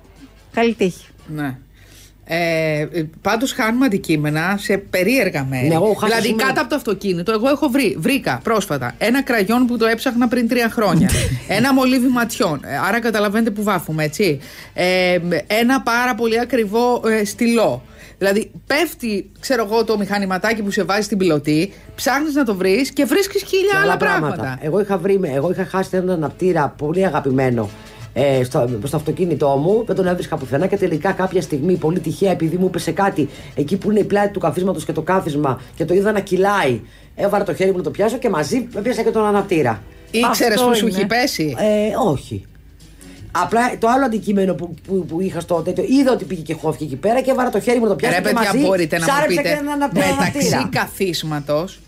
καλή 0.53 0.75
τύχη. 0.75 1.07
Ναι. 1.27 1.57
Ε, 2.27 2.87
Πάντως 3.21 3.53
χάνουμε 3.53 3.87
αντικείμενα 3.87 4.57
σε 4.59 4.77
περίεργα 4.77 5.47
μέρη. 5.51 5.69
Ναι, 5.69 5.75
εγώ 5.75 5.85
έχω 5.85 5.95
χάσει 5.95 6.13
δηλαδή 6.13 6.27
σήμερα. 6.29 6.47
κάτω 6.47 6.61
από 6.61 6.71
το 6.71 6.77
αυτοκίνητο, 6.77 7.33
εγώ 7.33 7.49
έχω 7.49 7.69
βρει, 7.69 7.97
βρήκα 7.99 8.41
πρόσφατα 8.43 8.95
ένα 8.99 9.23
κραγιόν 9.23 9.67
που 9.67 9.77
το 9.77 9.87
έψαχνα 9.87 10.29
πριν 10.29 10.49
τρία 10.49 10.71
χρόνια. 10.71 11.11
ένα 11.59 11.73
μολύβι 11.75 12.09
ματιών. 12.09 12.61
Ε, 12.65 12.77
Άρα 12.89 13.01
καταλαβαίνετε 13.01 13.51
που 13.51 13.63
βάφουμε, 13.63 14.05
έτσι. 14.05 14.41
Ε, 14.75 15.19
ένα 15.47 15.81
πάρα 15.81 16.15
πολύ 16.15 16.41
ακριβό 16.41 17.03
ε, 17.07 17.25
στυλό. 17.25 17.83
Δηλαδή, 18.19 18.51
πέφτει, 18.67 19.31
ξέρω 19.41 19.65
εγώ, 19.71 19.85
το 19.85 19.99
μηχανηματάκι 19.99 20.63
που 20.63 20.71
σε 20.71 20.83
βάζει 20.83 21.03
στην 21.03 21.19
πιλωτή, 21.19 21.73
ψάχνεις 21.95 22.35
να 22.35 22.45
το 22.45 22.55
βρεις 22.55 22.91
και 22.91 23.05
βρίσκεις 23.05 23.43
χίλια 23.43 23.81
άλλα 23.83 23.97
πράγματα. 23.97 24.59
Εγώ 24.61 24.81
είχα, 24.81 24.99
βρει, 24.99 25.21
εγώ 25.23 25.51
είχα 25.51 25.65
χάσει 25.65 25.91
έναν 25.93 26.11
αναπτήρα 26.11 26.75
πολύ 26.79 27.07
αγαπημένο 27.07 27.71
ε, 28.15 28.45
στο, 28.45 28.69
στο 28.85 28.97
αυτοκίνητό 28.97 29.49
μου. 29.49 29.85
Δεν 29.87 29.97
τον 29.97 30.07
έβρισκα 30.07 30.37
πουθενά 30.37 30.67
και 30.67 30.77
τελικά 30.77 31.13
κάποια 31.13 31.43
στιγμή, 31.43 31.77
πολύ 31.77 32.01
τυχαία, 32.01 32.31
επειδή 32.31 32.57
μου 32.57 32.67
έπεσε 32.67 32.91
κάτι 32.93 33.29
εκεί 33.55 33.77
που 33.77 33.91
είναι 33.91 34.01
η 34.01 34.05
πλάτη 34.05 34.33
του 34.33 34.41
καθίσματος 34.41 34.85
και 34.85 34.93
το 34.93 35.03
κάθισμα 35.03 35.61
και 35.75 35.85
το 35.85 35.95
είδα 35.95 36.13
να 36.13 36.21
κυλάει, 36.21 36.81
έβαλα 37.15 37.45
το 37.45 37.55
χέρι 37.55 37.71
μου 37.71 37.77
να 37.77 37.83
το 37.83 37.91
πιάσω 37.91 38.17
και 38.17 38.29
μαζί 38.29 38.69
έπιασα 38.77 39.03
και 39.03 39.11
τον 39.11 39.25
αναπτήρα. 39.25 39.83
Ήξερες 40.11 40.55
Αυτό 40.57 40.69
που 40.69 40.77
σου 40.77 40.87
είναι. 40.87 40.97
έχει 40.97 41.07
πέσει; 41.07 41.55
Ε, 41.59 42.09
όχι. 42.11 42.45
Απλά 43.37 43.61
το 43.79 43.89
άλλο 43.89 44.05
αντικείμενο 44.05 44.55
που, 44.55 44.75
που, 44.87 45.05
που 45.05 45.21
είχα 45.21 45.41
στο 45.41 45.55
τέτοιο, 45.55 45.85
είδα 45.89 46.13
ότι 46.13 46.25
πήγε 46.25 46.43
και 46.43 46.55
χώθηκε 46.55 46.85
εκεί 46.85 46.97
πέρα 46.97 47.21
και 47.21 47.31
έβαλα 47.31 47.51
το 47.51 47.61
χέρι 47.61 47.79
μου 47.79 47.85
να 47.85 47.91
το 47.91 47.97
πιάσω 47.97 48.15
Ρε 48.15 48.21
και 48.21 48.35
παιδιά, 48.35 48.53
μαζί 48.53 48.67
μπορείτε 48.67 48.99
να 48.99 49.05
μου 49.05 49.11
ψάρεψα 49.11 49.41
πείτε 49.41 49.55
και 49.55 49.61
έναν 49.61 49.69
αναπτήρα. 49.69 50.07
μεταξύ 50.07 50.69
καθίσματος, 50.71 51.81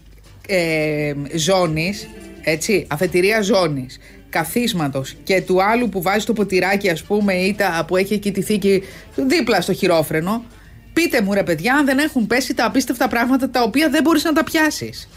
ε, 0.49 1.12
ζώνης, 1.35 2.09
έτσι, 2.42 2.87
αφετηρία 2.90 3.42
ζώνης, 3.42 3.99
καθίσματος 4.30 5.14
και 5.25 5.40
του 5.40 5.62
άλλου 5.62 5.88
που 5.88 6.02
βάζει 6.02 6.26
το 6.26 6.33
ποτηράκι, 6.33 6.90
ας 6.90 7.02
πούμε, 7.02 7.35
ή 7.35 7.54
τα, 7.54 7.85
που 7.87 7.97
έχει 7.97 8.14
εκεί 8.14 8.33
τη 8.33 8.42
θήκη 8.42 8.83
δίπλα 9.14 9.61
στο 9.61 9.73
χειρόφρενο. 9.73 10.45
Πείτε 10.92 11.21
μου, 11.23 11.33
ρε 11.33 11.42
παιδιά, 11.42 11.75
αν 11.75 11.85
δεν 11.85 11.99
έχουν 11.99 12.26
πέσει 12.26 12.54
τα 12.54 12.64
απίστευτα 12.64 13.09
πράγματα 13.09 13.50
τα 13.50 13.62
οποία 13.62 13.88
δεν 13.88 14.02
μπορείς 14.02 14.25
να 14.25 14.33
τα 14.33 14.45
πιάσεις. 14.45 15.09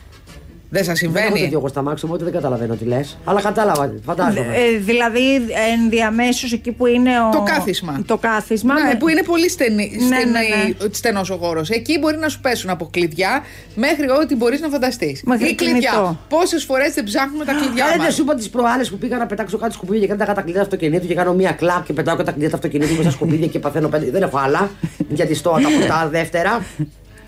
Δεν 0.71 0.83
σας 0.83 0.99
Δεν 0.99 1.09
έχω 1.09 1.17
συμβαίνει. 1.19 1.43
τέτοιο 1.43 1.57
εγώ 1.57 1.67
στα 1.67 1.81
μάξι 1.81 2.05
μου, 2.05 2.11
ούτε 2.15 2.23
δεν 2.23 2.33
καταλαβαίνω 2.33 2.75
τι 2.75 2.85
λες. 2.85 3.17
Αλλά 3.23 3.41
κατάλαβα, 3.41 3.93
φαντάζομαι. 4.05 4.39
Ε, 4.55 4.77
δηλαδή 4.77 5.35
ενδιαμέσως 5.73 6.53
εκεί 6.53 6.71
που 6.71 6.85
είναι 6.85 7.09
ο... 7.21 7.29
Το 7.31 7.41
κάθισμα. 7.43 8.01
Το 8.05 8.17
κάθισμα. 8.17 8.73
Ναι, 8.73 8.81
με- 8.87 8.95
που 8.95 9.07
είναι 9.09 9.23
πολύ 9.23 9.49
στενή, 9.49 9.91
Ναι, 9.95 10.05
στενή, 10.15 10.31
ναι, 10.31 10.39
ναι. 10.39 10.93
στενός 10.93 11.29
ο 11.29 11.35
χώρος. 11.35 11.69
Εκεί 11.69 11.99
μπορεί 11.99 12.17
να 12.17 12.29
σου 12.29 12.39
πέσουν 12.39 12.69
από 12.69 12.87
κλειδιά 12.91 13.43
μέχρι 13.75 14.09
ό,τι 14.09 14.35
μπορείς 14.35 14.61
να 14.61 14.69
φανταστείς. 14.69 15.21
Μέχρι 15.25 15.49
Ή 15.49 15.55
κλειδιά. 15.55 15.75
κινητό. 15.91 16.17
Πόσες 16.29 16.63
φορές 16.63 16.93
δεν 16.93 17.03
ψάχνουμε 17.03 17.45
τα 17.45 17.53
κλειδιά 17.53 17.85
Άρα 17.85 17.95
μας. 17.95 18.05
δεν 18.05 18.13
σου 18.15 18.21
είπα 18.21 18.35
τις 18.35 18.49
προάλλες 18.49 18.89
που 18.89 18.97
πήγα 18.97 19.17
να 19.17 19.25
πετάξω 19.25 19.57
κάτι 19.57 19.73
σκουπίδια 19.73 20.07
και 20.07 20.15
δεν 20.15 20.27
τα 20.27 20.33
κλειδιά 20.41 20.53
του 20.53 20.61
αυτοκινήτου 20.61 21.07
και 21.07 21.13
κάνω 21.15 21.33
μία 21.33 21.51
κλαπ 21.51 21.85
και 21.85 21.93
πετάω 21.93 22.15
και 22.15 22.23
τα 22.23 22.31
κλειδιά 22.31 22.49
του 22.49 22.55
αυτοκινήτου 22.55 22.89
μέσα 22.91 23.01
στα 23.01 23.11
σκουπίδια 23.11 23.47
και 23.47 23.59
παθαίνω 23.59 23.87
πέντε. 23.87 24.11
Δεν 24.11 24.21
έχω 24.21 24.37
άλλα. 24.37 24.69
Γιατί 25.09 25.33
στο 25.35 25.49
τα 25.49 25.69
ποτά 25.79 26.07
δεύτερα 26.17 26.63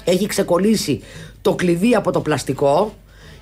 έχει 0.03 0.25
ξεκολλήσει 0.25 1.01
το 1.41 1.55
κλειδί 1.55 1.95
από 1.95 2.11
το 2.11 2.19
πλαστικό 2.21 2.93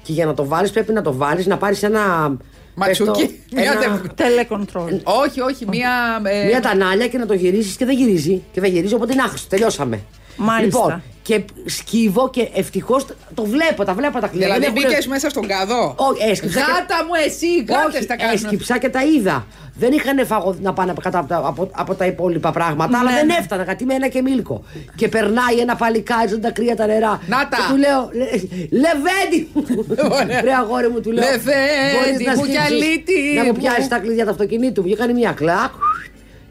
και 0.09 0.15
για 0.15 0.25
να 0.25 0.33
το 0.33 0.45
βάλεις 0.45 0.71
πρέπει 0.71 0.93
να 0.93 1.01
το 1.01 1.13
βάλεις 1.13 1.45
να 1.45 1.57
πάρεις 1.57 1.83
ένα. 1.83 2.31
Ματσούκι. 2.75 3.11
πες 3.25 3.29
το, 3.49 3.61
Μια 3.61 3.71
ένα- 3.83 4.01
τε- 4.15 4.27
Telecontrol. 4.27 4.99
Όχι, 5.03 5.41
όχι, 5.41 5.65
μία. 5.67 6.21
ε, 6.23 6.45
Μία 6.45 6.59
τανάλια 6.59 7.07
και 7.07 7.17
να 7.17 7.25
το 7.25 7.33
γυρίσεις 7.33 7.75
και 7.75 7.85
δεν 7.85 7.95
γυρίζει. 7.97 8.43
Και 8.51 8.61
δεν 8.61 8.71
γυρίζει, 8.71 8.93
οπότε 8.93 9.13
είναι 9.13 9.21
άχρηστο. 9.21 9.47
Τελειώσαμε. 9.49 9.99
Μάλιστα. 10.39 10.79
Λοιπόν, 10.79 11.01
και 11.21 11.41
σκύβω 11.65 12.29
και 12.29 12.47
ευτυχώς 12.53 13.05
το 13.33 13.43
βλέπω, 13.45 13.83
τα 13.83 13.93
βλέπω 13.93 14.19
τα 14.19 14.27
κλειδιά. 14.27 14.47
Δηλαδή 14.47 14.65
Δεν 14.65 14.75
έχουν- 14.75 14.89
μπήκες 14.89 15.07
μέσα 15.07 15.29
στον 15.29 15.47
καδό. 15.47 15.95
Όχι, 15.97 16.29
έσκυψα 16.29 16.59
και- 16.59 16.65
Γάτα 16.71 17.03
μου, 17.05 17.13
εσύ, 17.25 17.47
γάτες 17.67 17.95
Όχι, 17.99 18.05
τα 18.05 18.15
κάνουν. 18.15 18.33
έσκυψα 18.33 18.77
και 18.77 18.89
τα 18.89 19.03
είδα. 19.03 19.45
Δεν 19.75 19.91
είχαν 19.91 20.25
φαγω 20.25 20.55
να 20.61 20.73
πάνε 20.73 20.91
από, 20.91 21.01
κάτω 21.01 21.17
από, 21.17 21.27
τα- 21.27 21.41
από, 21.45 21.69
από 21.71 21.95
τα 21.95 22.05
υπόλοιπα 22.05 22.51
πράγματα, 22.51 22.99
αλλά 22.99 23.09
Ναι, 23.11 23.15
δεν 23.17 23.25
ναι. 23.25 23.35
έφτανα 23.39 23.63
γιατί 23.63 23.83
είμαι 23.83 23.93
ένα 23.93 24.07
και 24.07 24.21
μίλκο. 24.21 24.63
Και 24.95 25.07
περνάει 25.07 25.57
ένα 25.59 25.75
παλικάρι 25.75 26.29
σαν 26.29 26.41
τα 26.41 26.51
κρύα 26.51 26.75
τα 26.75 26.85
νερά. 26.85 27.21
Να 27.27 27.37
τα. 27.37 27.57
Και 27.57 27.63
του 27.69 27.77
λέω, 27.77 28.09
«Λε- 28.13 28.29
Λεβέντι! 28.83 29.47
Ωραία. 30.11 30.41
Ρε 30.41 30.53
αγόρι 30.53 30.89
μου, 30.89 31.01
του 31.01 31.11
λέω. 31.11 31.23
Λεβέντι, 31.23 31.93
«Μπορείς 31.95 32.25
να 32.27 32.35
μου 32.35 32.43
σκύψεις, 32.43 32.51
γυαλίτη 32.53 33.33
Να 33.35 33.43
μου 33.43 33.51
μου». 33.51 33.57
πιάσεις 33.59 33.87
τα 33.87 33.97
κλειδιά 33.99 34.23
του 34.25 34.29
αυτοκινήτου. 34.31 34.81
Μου 34.81 34.89
έκανε 34.91 35.13
μια 35.13 35.31
κλακ. 35.31 35.71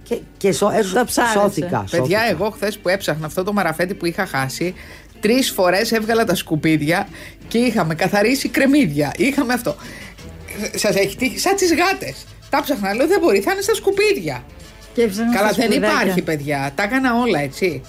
Και, 0.09 0.19
και 0.37 0.53
σω, 0.53 0.71
έσω- 0.71 0.95
Τα 0.95 1.05
ψάρισε. 1.05 1.38
σώθηκα. 1.38 1.85
Παιδιά, 1.91 2.19
σώθηκα. 2.19 2.31
εγώ 2.31 2.50
χθες 2.50 2.79
που 2.79 2.88
έψαχνα 2.88 3.27
αυτό 3.27 3.43
το 3.45 3.53
μαραφέτη 3.53 3.95
που 3.95 4.07
είχα 4.07 4.27
χάσει, 4.27 4.75
τρεις 5.21 5.50
φορές 5.50 5.93
έβγαλα 5.93 6.25
τα 6.25 6.35
σκουπίδια 6.35 7.09
και 7.49 7.59
είχαμε 7.59 7.95
καθαρίσει 7.95 8.49
κρεμμύδια. 8.49 9.12
Είχαμε 9.17 9.53
αυτό. 9.53 9.77
Σας 10.75 10.97
έχει 10.97 11.17
τύχει, 11.17 11.38
σαν 11.38 11.57
τις 11.57 11.75
γάτες. 11.75 12.27
Τα 12.50 12.62
ψάχνα, 12.62 12.95
λέω 12.95 13.07
δεν 13.07 13.21
μπορεί, 13.21 13.41
θα 13.41 13.53
είναι 13.53 13.61
στα 13.61 13.75
σκουπίδια. 13.75 14.45
Και 14.95 15.03
έψαχνα 15.03 15.35
Καλά, 15.35 15.47
στα 15.49 15.57
δεν 15.57 15.65
σκουπιδάκια. 15.71 16.00
υπάρχει, 16.00 16.23
παιδιά. 16.23 16.73
Τα 16.75 16.83
έκανα 16.83 17.15
όλα 17.15 17.41
έτσι. 17.41 17.83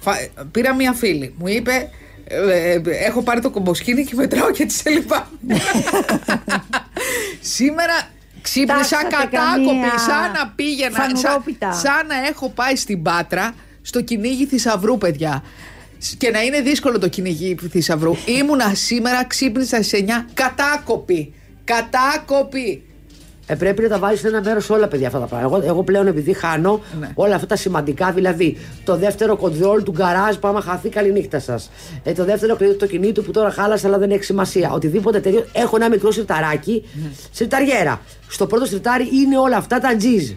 Φα- 0.00 0.44
Πήρα 0.50 0.74
μία 0.74 0.92
φίλη, 0.92 1.34
μου 1.38 1.48
είπε. 1.48 1.90
ε, 2.28 2.70
ε, 2.72 2.80
έχω 3.06 3.22
πάρει 3.22 3.40
το 3.40 3.50
κομποσκίνη 3.50 4.04
και 4.04 4.14
μετράω 4.14 4.50
και 4.50 4.66
τη 4.66 4.72
σελίπα. 4.72 5.30
Σήμερα 7.40 8.08
ξύπνησα 8.46 8.96
Τάξατε 8.96 9.36
κατάκοπη, 9.36 9.66
καμία 9.66 9.98
σαν 9.98 10.30
να 10.32 10.52
πήγαινα. 10.56 10.96
Σαν, 10.96 11.16
φανουρόπιτα. 11.16 11.72
σαν 11.72 12.06
να 12.06 12.26
έχω 12.26 12.48
πάει 12.50 12.76
στην 12.76 13.02
Πάτρα 13.02 13.54
στο 13.82 14.00
κυνήγι 14.00 14.46
θησαυρού, 14.46 14.98
παιδιά. 14.98 15.42
Και 16.18 16.30
να 16.30 16.42
είναι 16.42 16.60
δύσκολο 16.60 16.98
το 16.98 17.08
κυνηγή 17.08 17.56
θησαυρού. 17.70 18.14
Ήμουνα 18.24 18.74
σήμερα, 18.74 19.24
ξύπνησα 19.24 19.82
στι 19.82 20.04
9, 20.08 20.24
κατάκοπη. 20.34 21.34
Κατάκοπη. 21.64 22.85
Ε, 23.48 23.54
πρέπει 23.54 23.82
να 23.82 23.88
τα 23.88 23.98
βάλει 23.98 24.16
σε 24.16 24.28
ένα 24.28 24.42
μέρος 24.44 24.70
όλα, 24.70 24.88
παιδιά, 24.88 25.06
αυτά 25.06 25.18
τα 25.18 25.26
πράγματα. 25.26 25.56
Εγώ, 25.56 25.66
εγώ 25.72 25.82
πλέον 25.82 26.06
επειδή 26.06 26.32
χάνω 26.32 26.80
Ναι. 27.00 27.08
όλα 27.14 27.34
αυτά 27.34 27.46
τα 27.46 27.56
σημαντικά, 27.56 28.12
δηλαδή 28.12 28.56
το 28.84 28.96
δεύτερο 28.96 29.36
κοντρόλ 29.36 29.82
του 29.82 29.90
γκαράζ 29.92 30.36
που 30.36 30.48
άμα 30.48 30.60
χαθεί, 30.60 30.88
καληνύχτα 30.88 31.38
σας. 31.38 31.70
Ε, 32.04 32.12
το 32.12 32.24
δεύτερο 32.24 32.56
κλειδί 32.56 32.70
του 32.76 32.84
αυτοκινήτου 32.84 33.22
που 33.24 33.30
τώρα 33.30 33.50
χάλασε, 33.50 33.86
αλλά 33.86 33.98
δεν 33.98 34.10
έχει 34.10 34.22
σημασία. 34.24 34.70
Οτιδήποτε 34.72 35.20
τέτοιο. 35.20 35.44
Έχω 35.52 35.76
ένα 35.76 35.88
μικρό 35.88 36.10
σιρταράκι, 36.10 36.84
Ναι. 37.02 37.08
σιρταριέρα. 37.32 38.00
Στο 38.28 38.46
πρώτο 38.46 38.64
σιρτάρι 38.64 39.08
είναι 39.12 39.38
όλα 39.38 39.56
αυτά 39.56 39.78
τα 39.78 39.96
τζιζ. 39.96 40.30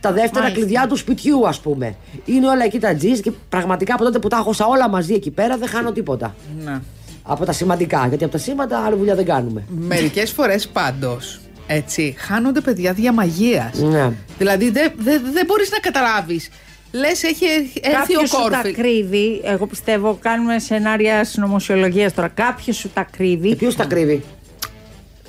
Τα 0.00 0.12
δεύτερα 0.12 0.40
Μάλιστα. 0.42 0.60
κλειδιά 0.60 0.86
του 0.88 0.96
σπιτιού, 0.96 1.48
ας 1.48 1.60
πούμε. 1.60 1.94
Είναι 2.24 2.46
όλα 2.48 2.64
εκεί 2.64 2.78
τα 2.78 2.94
τζιζ 2.94 3.18
και 3.20 3.32
πραγματικά 3.48 3.94
από 3.94 4.04
τότε 4.04 4.18
που 4.18 4.28
τα 4.28 4.36
έχω 4.36 4.52
σαν 4.52 4.68
όλα 4.70 4.88
μαζί 4.88 5.14
εκεί 5.14 5.30
πέρα 5.30 5.56
δεν 5.56 5.68
χάνω 5.68 5.92
τίποτα. 5.92 6.34
Ναι. 6.64 6.80
Από 7.22 7.44
τα 7.44 7.52
σημαντικά. 7.52 8.06
Γιατί 8.08 8.24
από 8.24 8.32
τα 8.32 8.38
σήματα 8.38 8.78
άλλη 8.78 8.96
δουλειά 8.96 9.14
δεν 9.14 9.24
κάνουμε. 9.24 9.64
Μερικές 9.68 10.30
φορές 10.30 10.68
πάντως. 10.68 11.40
Έτσι, 11.70 12.14
χάνονται 12.18 12.60
παιδιά 12.60 12.92
διαμαγεία. 12.92 13.72
Ναι. 13.74 14.10
Δηλαδή 14.38 14.70
δεν 14.70 14.92
δε, 14.96 15.18
δεν 15.32 15.44
μπορείς 15.46 15.70
να 15.70 15.78
καταλάβεις. 15.78 16.50
Λες, 16.92 17.22
έχει 17.22 17.44
έρθει 17.80 17.80
Κάποιος 17.90 18.22
ο 18.22 18.26
σου 18.26 18.48
τα 18.50 18.56
κόρφη. 18.56 18.72
κρύβει. 18.72 19.40
Εγώ 19.44 19.66
πιστεύω, 19.66 20.18
κάνουμε 20.22 20.58
σενάρια 20.58 21.24
συνωμοσιολογίας 21.24 22.14
τώρα. 22.14 22.28
Κάποιος 22.28 22.76
σου 22.76 22.88
τα 22.94 23.06
κρύβει. 23.16 23.48
Και 23.48 23.56
ποιος 23.56 23.76
τα 23.76 23.84
κρύβει; 23.84 24.22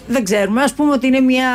Δεν 0.07 0.23
ξέρουμε. 0.23 0.61
Α 0.61 0.67
πούμε 0.75 0.91
ότι 0.91 1.07
είναι 1.07 1.19
μια 1.19 1.49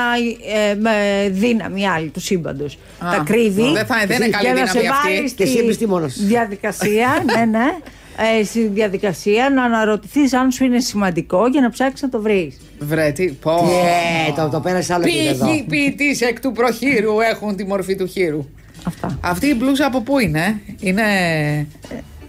ε, 0.70 0.74
με 0.74 0.92
δύναμη 1.30 1.88
άλλη 1.88 2.08
του 2.08 2.20
σύμπαντος. 2.20 2.74
Α, 2.98 3.08
Τα 3.10 3.22
κρύβει. 3.26 3.72
δεν 3.72 3.86
θα- 3.86 4.04
δεν 4.06 4.16
είναι 4.22 4.28
καλή 4.28 4.44
και 4.46 4.52
να 4.52 4.54
δύναμη 4.54 4.68
σε 4.68 4.78
αυτή. 4.78 5.08
βάλει 5.14 5.32
Και 5.32 5.42
εσύ 5.42 5.52
στη 5.52 5.60
επιστήμονας. 5.64 6.16
Διαδικασία, 6.20 7.24
ναι, 7.34 7.44
ναι. 7.58 7.64
Ε, 8.16 8.44
στη 8.44 8.66
διαδικασία 8.66 9.50
να 9.50 9.64
αναρωτηθείς 9.64 10.32
αν 10.32 10.50
σου 10.50 10.64
είναι 10.64 10.80
σημαντικό 10.80 11.46
για 11.46 11.60
να 11.60 11.70
ψάξεις 11.70 12.02
να 12.02 12.08
το 12.08 12.20
βρεις. 12.20 12.60
Βρε, 12.78 13.10
τι. 13.10 13.26
Πω. 13.26 13.52
Ε, 13.52 14.32
το, 14.36 14.48
το 14.48 14.60
πέρασε 14.60 14.94
άλλο 14.94 15.04
επίπεδο. 15.04 15.44
Πήγοι 15.46 15.62
ποιητή 15.62 16.24
εκ 16.26 16.40
του 16.40 16.52
προχείρου 16.52 17.20
έχουν 17.20 17.56
τη 17.56 17.64
μορφή 17.64 17.96
του 17.96 18.06
χείρου; 18.06 18.48
Αυτά. 18.84 19.18
Αυτή 19.20 19.46
η 19.46 19.54
μπλούζα 19.58 19.86
από 19.86 20.00
πού 20.00 20.18
είναι, 20.18 20.60
Είναι. 20.80 21.02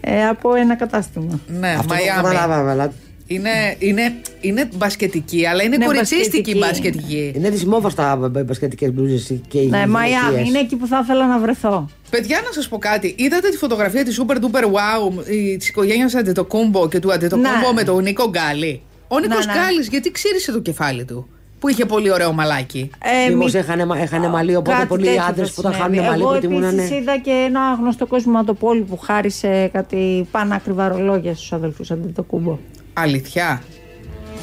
Ε, 0.01 0.27
από 0.27 0.55
ένα 0.55 0.75
κατάστημα. 0.75 1.39
Ναι, 1.47 1.69
Αυτό 1.69 1.87
το 1.87 1.93
Μαϊάμι. 1.93 2.91
Καταλάβαμε, 3.27 3.49
αλλά 3.49 3.75
Είναι, 3.75 3.75
είναι, 3.79 4.15
είναι 4.41 4.69
μπασκετική, 4.75 5.47
αλλά 5.47 5.63
είναι 5.63 5.77
Ναι, 5.77 5.85
κοριτσίστικη 5.85 6.55
μπασκετική. 6.57 6.97
μπασκετική. 6.97 7.31
είναι 7.35 7.49
της 7.49 7.65
μόβα 7.65 7.93
τα 7.93 8.31
μπασκετικές 8.45 8.91
μπλούζες 8.93 9.39
και 9.47 9.59
οι 9.59 9.67
Ναι, 9.67 9.87
Μαϊάμι 9.87 10.19
γυναικείες. 10.25 10.47
είναι 10.49 10.59
εκεί 10.59 10.75
που 10.75 10.87
θα 10.87 10.99
ήθελα 11.03 11.27
να 11.27 11.39
βρεθώ. 11.39 11.89
Παιδιά, 12.09 12.41
να 12.45 12.51
σας 12.51 12.67
πω 12.67 12.77
κάτι. 12.77 13.15
Είδατε 13.17 13.49
τη 13.49 13.57
φωτογραφία 13.57 14.03
της 14.05 14.21
Super 14.21 14.35
Duper 14.35 14.63
Wow 14.63 15.23
της 15.57 15.69
οικογένειας 15.69 16.15
Αντετοκούμπο 16.15 16.87
και 16.87 16.99
του 16.99 17.11
Αντετοκούμπο 17.13 17.47
Ναι. 17.49 17.73
με 17.75 17.83
τον 17.83 18.03
Νίκο 18.03 18.29
Γκάλι; 18.29 18.81
Ο 19.07 19.19
Νίκος 19.19 19.45
Ναι, 19.45 19.53
ναι. 19.53 19.59
Γκάλι, 19.59 19.81
γιατί 19.89 20.11
ξύρισε 20.11 20.51
το 20.51 20.59
κεφάλι 20.59 21.05
του. 21.05 21.27
Που 21.59 21.67
είχε 21.71 21.85
πολύ 21.85 22.11
ωραίο 22.11 22.33
μαλάκι; 22.33 22.89
Ε, 23.25 23.29
Μήπως 23.29 23.53
μη- 23.53 23.61
έχανε, 23.63 23.85
μα- 23.85 23.97
έχανε 23.97 24.27
μαλλί, 24.27 24.55
οπότε 24.55 24.75
Κάτι 24.75 24.87
πολλοί 24.87 25.05
τέτοιο 25.05 25.23
άντρες 25.29 25.49
θα 25.49 25.55
που 25.55 25.61
τα 25.61 25.73
συνέβη. 25.73 25.95
χάνουν 25.97 26.09
μαλλί 26.09 26.21
Εγώ 26.21 26.31
προτιμούν 26.31 26.63
επίσης 26.63 26.89
ναι. 26.89 26.95
είδα 26.95 27.17
και 27.17 27.31
ένα 27.47 27.59
γνωστό 27.79 28.05
κοσηματοπόλη 28.07 28.81
που 28.81 28.97
χάρισε 28.97 29.69
κάτι 29.73 30.27
πανάκριβα 30.31 30.87
ρολόγια 30.87 31.35
στους 31.35 31.53
αδελφούς 31.53 31.91
Αντιτοκούμπο. 31.91 32.57
Αλήθεια; 32.97 33.61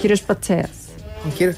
Κύριος 0.00 0.22
Πατσέας. 0.22 0.70
Ο 1.26 1.28
κύριο... 1.36 1.54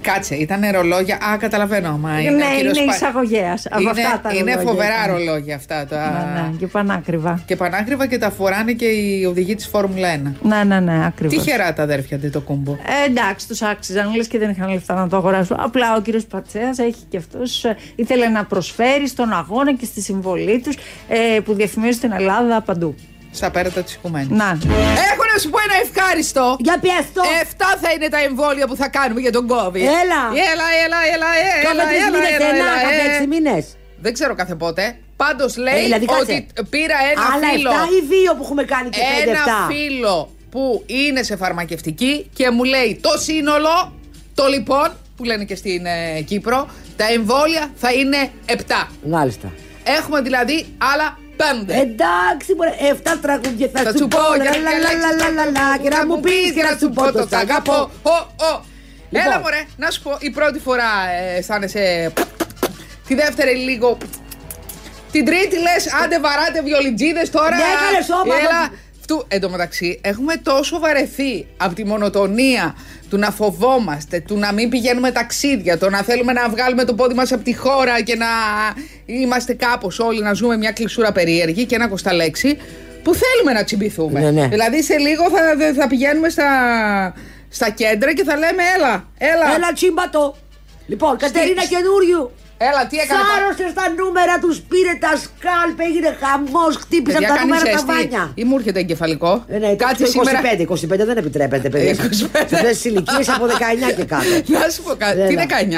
Κάτσε, 0.00 0.34
ήταν 0.34 0.60
ρολόγια. 0.72 1.16
Α, 1.16 1.36
καταλαβαίνω. 1.36 1.98
Μα 1.98 2.20
είναι, 2.20 2.30
ναι, 2.30 2.44
ο 2.52 2.56
κύριος 2.56 2.76
είναι 2.78 2.86
Πα- 2.86 2.94
εισαγωγέας. 2.94 3.66
Από 3.70 3.80
Είναι, 3.80 3.90
αυτά 3.90 4.20
τα 4.22 4.30
είναι 4.34 4.40
ρολόγια 4.54 4.70
φοβερά 4.70 5.04
ήταν. 5.04 5.16
ρολόγια 5.16 5.54
αυτά. 5.56 5.86
Τα... 5.86 6.30
Ναι, 6.34 6.40
ναι, 6.40 6.56
και 6.58 6.66
πανάκριβα. 6.66 7.42
Και 7.46 7.56
πανάκριβα 7.56 8.06
και 8.06 8.18
τα 8.18 8.30
φοράνε 8.30 8.72
και 8.72 8.84
οι 8.86 9.24
οδηγοί 9.24 9.54
της 9.54 9.66
Φόρμουλα 9.66 10.14
1. 10.16 10.20
Ναι, 10.42 10.64
ναι, 10.64 10.80
ναι, 10.80 11.06
ακριβώς. 11.06 11.36
Τυχερά 11.44 11.72
τα 11.72 11.82
αδέρφια 11.82 12.16
Αντετοκούμπο. 12.16 12.72
Ε, 12.72 13.08
εντάξει, 13.08 13.48
τους 13.48 13.62
άξιζαν 13.62 14.14
λες 14.16 14.26
και 14.26 14.38
δεν 14.38 14.50
είχαν 14.50 14.72
λεφτά 14.72 14.94
να 14.94 15.08
το 15.08 15.16
αγοράσουν. 15.16 15.56
Απλά 15.60 15.96
ο 15.96 16.00
κύριος 16.00 16.24
Πατσέας 16.26 16.78
έχει 16.78 17.04
και 17.08 17.16
αυτός. 17.16 17.64
ήθελε 17.96 18.28
να 18.28 18.44
προσφέρει 18.44 19.08
στον 19.08 19.32
αγώνα 19.32 19.74
και 19.74 19.84
στη 19.84 20.00
συμβολή 20.00 20.60
τους 20.64 20.76
ε, 21.08 21.40
που 21.40 21.54
διαφημίζουν 21.54 21.94
στην 21.94 22.12
Ελλάδα 22.12 22.60
παντού. 22.62 22.94
Στα 23.36 23.50
πέρατα 23.50 23.82
της 23.82 23.94
Οικουμένης. 23.94 24.28
Να. 24.28 24.48
Έχω 25.10 25.22
να 25.32 25.38
σου 25.42 25.50
πω 25.50 25.58
ένα 25.68 25.76
ευχάριστο. 25.84 26.56
Για 26.58 26.78
πιες 26.78 27.04
το! 27.14 27.22
Εφτά 27.42 27.70
θα 27.82 27.92
είναι 27.94 28.08
τα 28.08 28.20
εμβόλια 28.22 28.66
που 28.66 28.76
θα 28.76 28.88
κάνουμε 28.88 29.20
για 29.20 29.32
τον 29.32 29.46
COVID. 29.50 29.74
Έλα. 30.02 30.22
Έλα, 30.50 30.66
έλα, 30.84 30.98
έλα, 31.14 31.28
έλα, 31.42 31.62
Κάθε 31.66 31.82
τρεις 31.88 32.00
έλα, 32.06 32.10
μήνες 32.10 32.30
έλα, 32.36 32.46
ένα, 32.48 32.56
έλα, 32.56 32.82
κάθε 32.82 33.02
ε. 33.04 33.14
έξι 33.14 33.26
μήνες. 33.26 33.64
Δεν 34.00 34.12
ξέρω 34.12 34.34
κάθε 34.34 34.54
πότε. 34.54 34.96
Πάντως 35.16 35.56
λέει 35.56 35.78
Ε, 35.78 35.82
δηλαδή, 35.82 36.04
κάτσε. 36.06 36.46
ότι 36.58 36.68
πήρα 36.70 36.96
ένα 37.12 37.22
Άλλα 37.34 37.48
φίλο. 37.52 37.70
7 37.70 37.72
ή 37.74 38.00
2 38.32 38.36
που 38.36 38.42
έχουμε 38.42 38.64
κάνει 38.64 38.88
και 38.88 39.00
5-7. 39.24 39.28
Ένα 39.28 39.44
φίλο 39.68 40.30
που 40.50 40.82
είναι 40.86 41.22
σε 41.22 41.36
φαρμακευτική 41.36 42.30
και 42.34 42.50
μου 42.50 42.64
λέει 42.64 42.98
το 43.02 43.18
σύνολο, 43.18 43.92
το 44.34 44.46
λοιπόν, 44.46 44.88
που 45.16 45.24
λένε 45.24 45.44
και 45.44 45.54
στην 45.54 45.86
ε, 45.86 46.20
Κύπρο, 46.20 46.68
τα 46.96 47.06
εμβόλια 47.12 47.70
θα 47.76 47.92
είναι 47.92 48.30
7. 48.46 48.52
Μάλιστα. 49.08 49.52
Έχουμε 49.84 50.20
δηλαδή 50.20 50.66
άλλα 50.92 51.18
5. 51.36 51.42
Εντάξει, 51.68 52.54
μπορεί. 52.56 52.70
7 53.04 53.18
τραγούδια 53.22 53.68
θα, 53.72 53.82
Θα 53.82 53.92
σου 53.98 54.08
πω. 54.08 54.18
Λα, 54.18 54.44
λα, 54.44 54.72
λα, 54.84 54.92
λα, 55.02 55.10
λα, 55.20 55.44
λα, 55.44 55.50
λα, 55.50 55.78
Και 55.82 55.88
να 55.88 56.06
μου 56.06 56.20
πεις 56.20 56.52
και 56.54 56.62
να 56.62 56.76
σου 56.78 56.88
πω 56.90 57.12
το 57.12 57.26
σ' 57.30 57.32
αγαπώ. 57.32 57.90
Ω, 58.02 58.10
ω. 58.50 58.64
Λοιπόν. 59.10 59.26
Έλα 59.32 59.38
μωρέ, 59.40 59.62
να 59.76 59.90
σου 59.90 60.02
πω, 60.02 60.16
η 60.18 60.30
πρώτη 60.30 60.58
φορά 60.58 60.90
ε, 61.20 61.36
αισθάνεσαι... 61.38 62.12
Τη 63.06 63.14
δεύτερη 63.14 63.54
λίγο... 63.56 63.98
Την 65.12 65.24
τρίτη 65.24 65.56
λες, 65.58 65.92
άντε 66.04 66.20
βαράτε 66.20 66.62
βιολιτζίδες 66.62 67.30
τώρα. 67.30 67.56
Ναι, 67.56 67.62
καλέ, 67.86 68.02
σώμα, 68.04 68.34
Έλα. 68.36 68.68
το- 68.68 68.74
Αυτού, 69.08 69.24
εν 69.28 69.40
τω 69.40 69.50
μεταξύ, 69.50 70.00
έχουμε 70.02 70.36
τόσο 70.36 70.78
βαρεθεί 70.78 71.46
από 71.56 71.74
τη 71.74 71.84
μονοτονία 71.84 72.76
του 73.10 73.18
να 73.18 73.30
φοβόμαστε, 73.30 74.20
του 74.20 74.38
να 74.38 74.52
μην 74.52 74.68
πηγαίνουμε 74.68 75.10
ταξίδια, 75.10 75.78
το 75.78 75.90
να 75.90 76.02
θέλουμε 76.02 76.32
να 76.32 76.48
βγάλουμε 76.48 76.84
το 76.84 76.94
πόδι 76.94 77.14
μας 77.14 77.32
από 77.32 77.44
τη 77.44 77.54
χώρα 77.54 78.02
και 78.02 78.16
να 78.16 78.26
είμαστε 79.06 79.54
κάπως 79.54 79.98
όλοι 79.98 80.22
να 80.22 80.32
ζούμε 80.32 80.56
μια 80.56 80.72
κλεισούρα 80.72 81.12
περίεργη 81.12 81.64
και 81.64 81.74
ένα 81.74 81.88
κοσταλέξη 81.88 82.56
που 83.02 83.14
θέλουμε 83.14 83.52
να 83.52 83.64
τσιμπηθούμε. 83.64 84.20
Ναι, 84.20 84.30
ναι. 84.30 84.48
Δηλαδή 84.48 84.82
σε 84.82 84.96
λίγο 84.96 85.24
θα, 85.30 85.72
θα 85.76 85.86
πηγαίνουμε 85.86 86.28
στα, 86.28 86.48
στα 87.48 87.70
κέντρα 87.70 88.14
και 88.14 88.24
θα 88.24 88.36
λέμε 88.36 88.62
έλα, 88.76 89.08
έλα. 89.18 89.54
Έλα 89.54 89.72
τσίμπατο. 89.74 90.36
Λοιπόν, 90.86 91.16
Κατερίνα 91.16 91.62
καινούριου. 91.64 92.30
Έλα, 92.58 92.82
τι 92.90 92.96
έκανε. 93.04 93.20
Σάρωσες 93.30 93.70
στα 93.76 93.84
νούμερα 93.98 94.34
τους, 94.42 94.56
πήρε 94.70 94.94
τα 95.04 95.12
σκάλπ, 95.24 95.78
έγινε 95.88 96.10
χαμός, 96.22 96.72
χτύπησαν 96.82 97.18
Παιδιά, 97.20 97.28
τα 97.28 97.34
κάνεις 97.38 97.48
νούμερα 97.52 97.64
τα 97.64 97.70
ζέστη 97.78 97.86
βάνια. 97.92 98.22
ή 98.40 98.42
μου 98.48 98.56
έρχεται 98.58 98.78
εγκεφαλικό. 98.84 99.32
Ε, 99.48 99.58
ναι, 99.62 99.70
Κάτι 99.86 99.98
το 100.02 100.06
σήμερα. 100.14 100.40
25, 100.40 100.60
25 101.02 101.04
δεν 101.10 101.16
επιτρέπεται, 101.22 101.68
παιδιά. 101.72 101.90
25. 101.92 102.48
Σε 102.50 102.54
αυτές 102.58 102.74
τις 102.76 102.84
ηλικίες 102.90 103.28
από 103.36 103.44
19 103.46 103.92
και 103.96 104.04
κάτω. 104.12 104.24
Να 104.62 104.68
σου 104.74 104.82
πω 104.86 104.92
κάτι. 105.04 105.20
Έλα. 105.20 105.28
Τι 105.28 105.34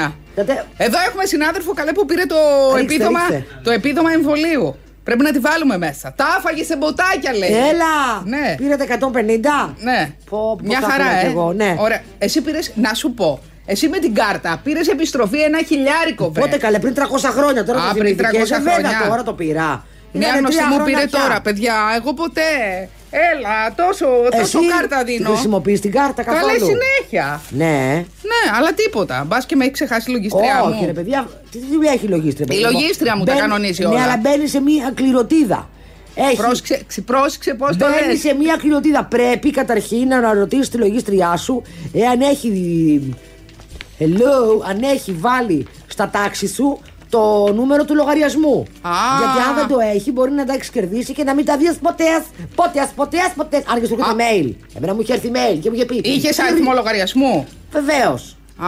19. 0.07 0.11
Κατε- 0.35 0.65
Εδώ 0.77 0.97
έχουμε 1.07 1.25
συνάδελφο 1.25 1.71
καλέ 1.79 1.91
που 1.97 2.05
πήρε 2.05 2.25
το, 2.33 2.35
Ρίξτε, 2.75 2.93
επίδομα, 2.95 3.19
ρίξτε. 3.29 3.45
το 3.63 3.71
επίδομα 3.71 4.09
εμβολίου. 4.11 4.65
Πρέπει 5.03 5.23
να 5.23 5.31
τη 5.31 5.39
βάλουμε 5.39 5.77
μέσα. 5.77 6.13
Τα 6.15 6.25
άφαγε 6.37 6.63
σε 6.63 6.75
μποτάκια, 6.77 7.33
λέει. 7.37 7.49
Έλα! 7.49 7.93
Ναι. 8.25 8.55
Πήρατε 8.57 8.97
150. 8.99 9.73
Ναι. 9.79 10.11
Πω, 10.29 10.37
πω, 10.55 10.59
Μια 10.63 10.79
θα 10.79 10.89
χαρά, 10.89 11.03
ήθελα 11.03 11.19
ε. 11.19 11.23
κι 11.23 11.29
εγώ, 11.29 11.53
ναι. 11.53 11.75
Ωραία. 11.79 12.01
Εσύ 12.17 12.41
πήρε, 12.41 12.59
να 12.75 12.93
σου 12.93 13.11
πω. 13.13 13.39
Εσύ 13.71 13.87
με 13.89 13.99
την 13.99 14.13
κάρτα 14.13 14.61
πήρες 14.63 14.87
επιστροφή 14.87 15.39
ένα 15.41 15.59
χιλιάρικο, 15.67 16.31
βρε. 16.31 16.41
Πότε 16.41 16.57
καλέ, 16.57 16.79
πριν 16.79 16.93
300 16.95 17.01
χρόνια 17.37 17.63
τώρα 17.65 17.79
Α, 17.79 17.87
το 17.93 17.97
πριν 17.99 18.15
θυμηθήκες. 18.17 18.49
300 18.49 18.55
Ε, 18.55 18.57
βέβαια, 18.59 18.73
χρόνια. 18.73 19.07
τώρα 19.07 19.23
το 19.23 19.33
πήρα. 19.33 19.85
Μια 20.11 20.27
Είναι 20.27 20.37
γνωστή 20.37 20.55
τρία 20.57 20.67
μου 20.67 20.73
χρόνια 20.75 20.95
πήρε 20.97 21.07
πια. 21.07 21.19
τώρα, 21.19 21.41
παιδιά. 21.41 21.75
Εγώ 21.97 22.13
ποτέ. 22.13 22.41
Έλα, 23.31 23.55
τόσο, 23.75 24.05
τόσο 24.31 24.59
Εσύ 24.59 24.67
κάρτα 24.77 25.03
δίνω. 25.03 25.29
χρησιμοποιείς 25.29 25.79
την 25.79 25.91
κάρτα 25.91 26.23
καθόλου; 26.23 26.45
Καλέ 26.45 26.57
συνέχεια. 26.59 27.41
Ναι. 27.49 28.05
Ναι, 28.31 28.41
αλλά 28.57 28.73
τίποτα. 28.73 29.23
Μπας 29.27 29.45
και 29.45 29.55
με 29.55 29.63
έχει 29.63 29.73
ξεχάσει 29.73 30.09
η 30.09 30.13
λογιστριά 30.13 30.61
Όχι, 30.63 30.79
μου. 30.79 30.85
ρε 30.85 30.91
παιδιά, 30.91 31.27
τι 31.51 31.57
τι 31.57 31.87
έχει 31.87 32.05
η 32.05 32.09
λογίστρια. 32.09 32.45
Η 32.49 32.53
παιδιά; 32.53 32.69
λογίστρια 32.71 33.15
μου 33.15 33.23
τα 33.23 33.31
Μπαίνει- 33.33 33.47
κανονίζει 33.47 33.81
Ναι, 33.81 33.87
όλα. 33.87 34.03
αλλά 34.03 34.17
μπαίνει 34.17 34.47
σε 34.47 34.61
μια 34.61 34.91
κληροτίδα. 34.95 35.69
Έχει 36.15 36.35
Πρόσεξε, 36.35 36.81
ξε- 36.87 37.05
πρόσεξε 37.05 37.53
πώς 37.53 37.77
το 37.77 37.85
Μπαίνει 37.85 38.07
λε. 38.13 38.15
σε 38.19 38.33
μια 38.33 38.55
κληροτίδα. 38.59 39.03
Πρέπει 39.03 39.51
καταρχήν 39.51 40.07
να 40.07 40.33
ρωτήσει 40.33 40.69
τη 40.71 40.77
λογίστριά 40.77 41.35
σου 41.37 41.61
εάν 41.93 42.21
έχει. 42.21 42.49
Hello, 43.99 44.65
αν 44.69 44.81
έχει 44.83 45.11
βάλει 45.11 45.67
στα 45.87 46.09
τάξη 46.09 46.47
σου 46.47 46.79
το 47.09 47.53
νούμερο 47.53 47.85
του 47.85 47.95
λογαριασμού. 47.95 48.65
Α. 48.81 48.91
Γιατί 49.19 49.49
αν 49.49 49.55
δεν 49.55 49.67
το 49.67 49.77
έχει, 49.95 50.11
μπορεί 50.11 50.31
να 50.31 50.45
τα 50.45 50.53
έχεις 50.53 50.69
κερδίσει 50.69 51.13
και 51.13 51.23
να 51.23 51.33
μην 51.33 51.45
τα 51.45 51.57
δει 51.57 51.73
ποτές. 51.81 52.21
Ποτές, 52.55 52.87
ποτές, 52.95 53.31
ποτές. 53.35 53.61
Αν 53.67 53.79
και 53.81 53.87
σου 53.87 53.97
έρχεται 53.99 54.15
mail. 54.23 54.53
Εμένα 54.77 54.93
μου 54.93 55.01
είχε 55.01 55.13
έρθει 55.13 55.31
mail 55.33 55.57
και 55.61 55.69
μου 55.69 55.75
είχε 55.75 55.85
πει. 55.85 56.01
Είχες 56.03 56.39
αριθμό 56.39 56.73
λογαριασμού; 56.73 57.47
Βεβαίως. 57.71 58.33
Α, 58.57 58.67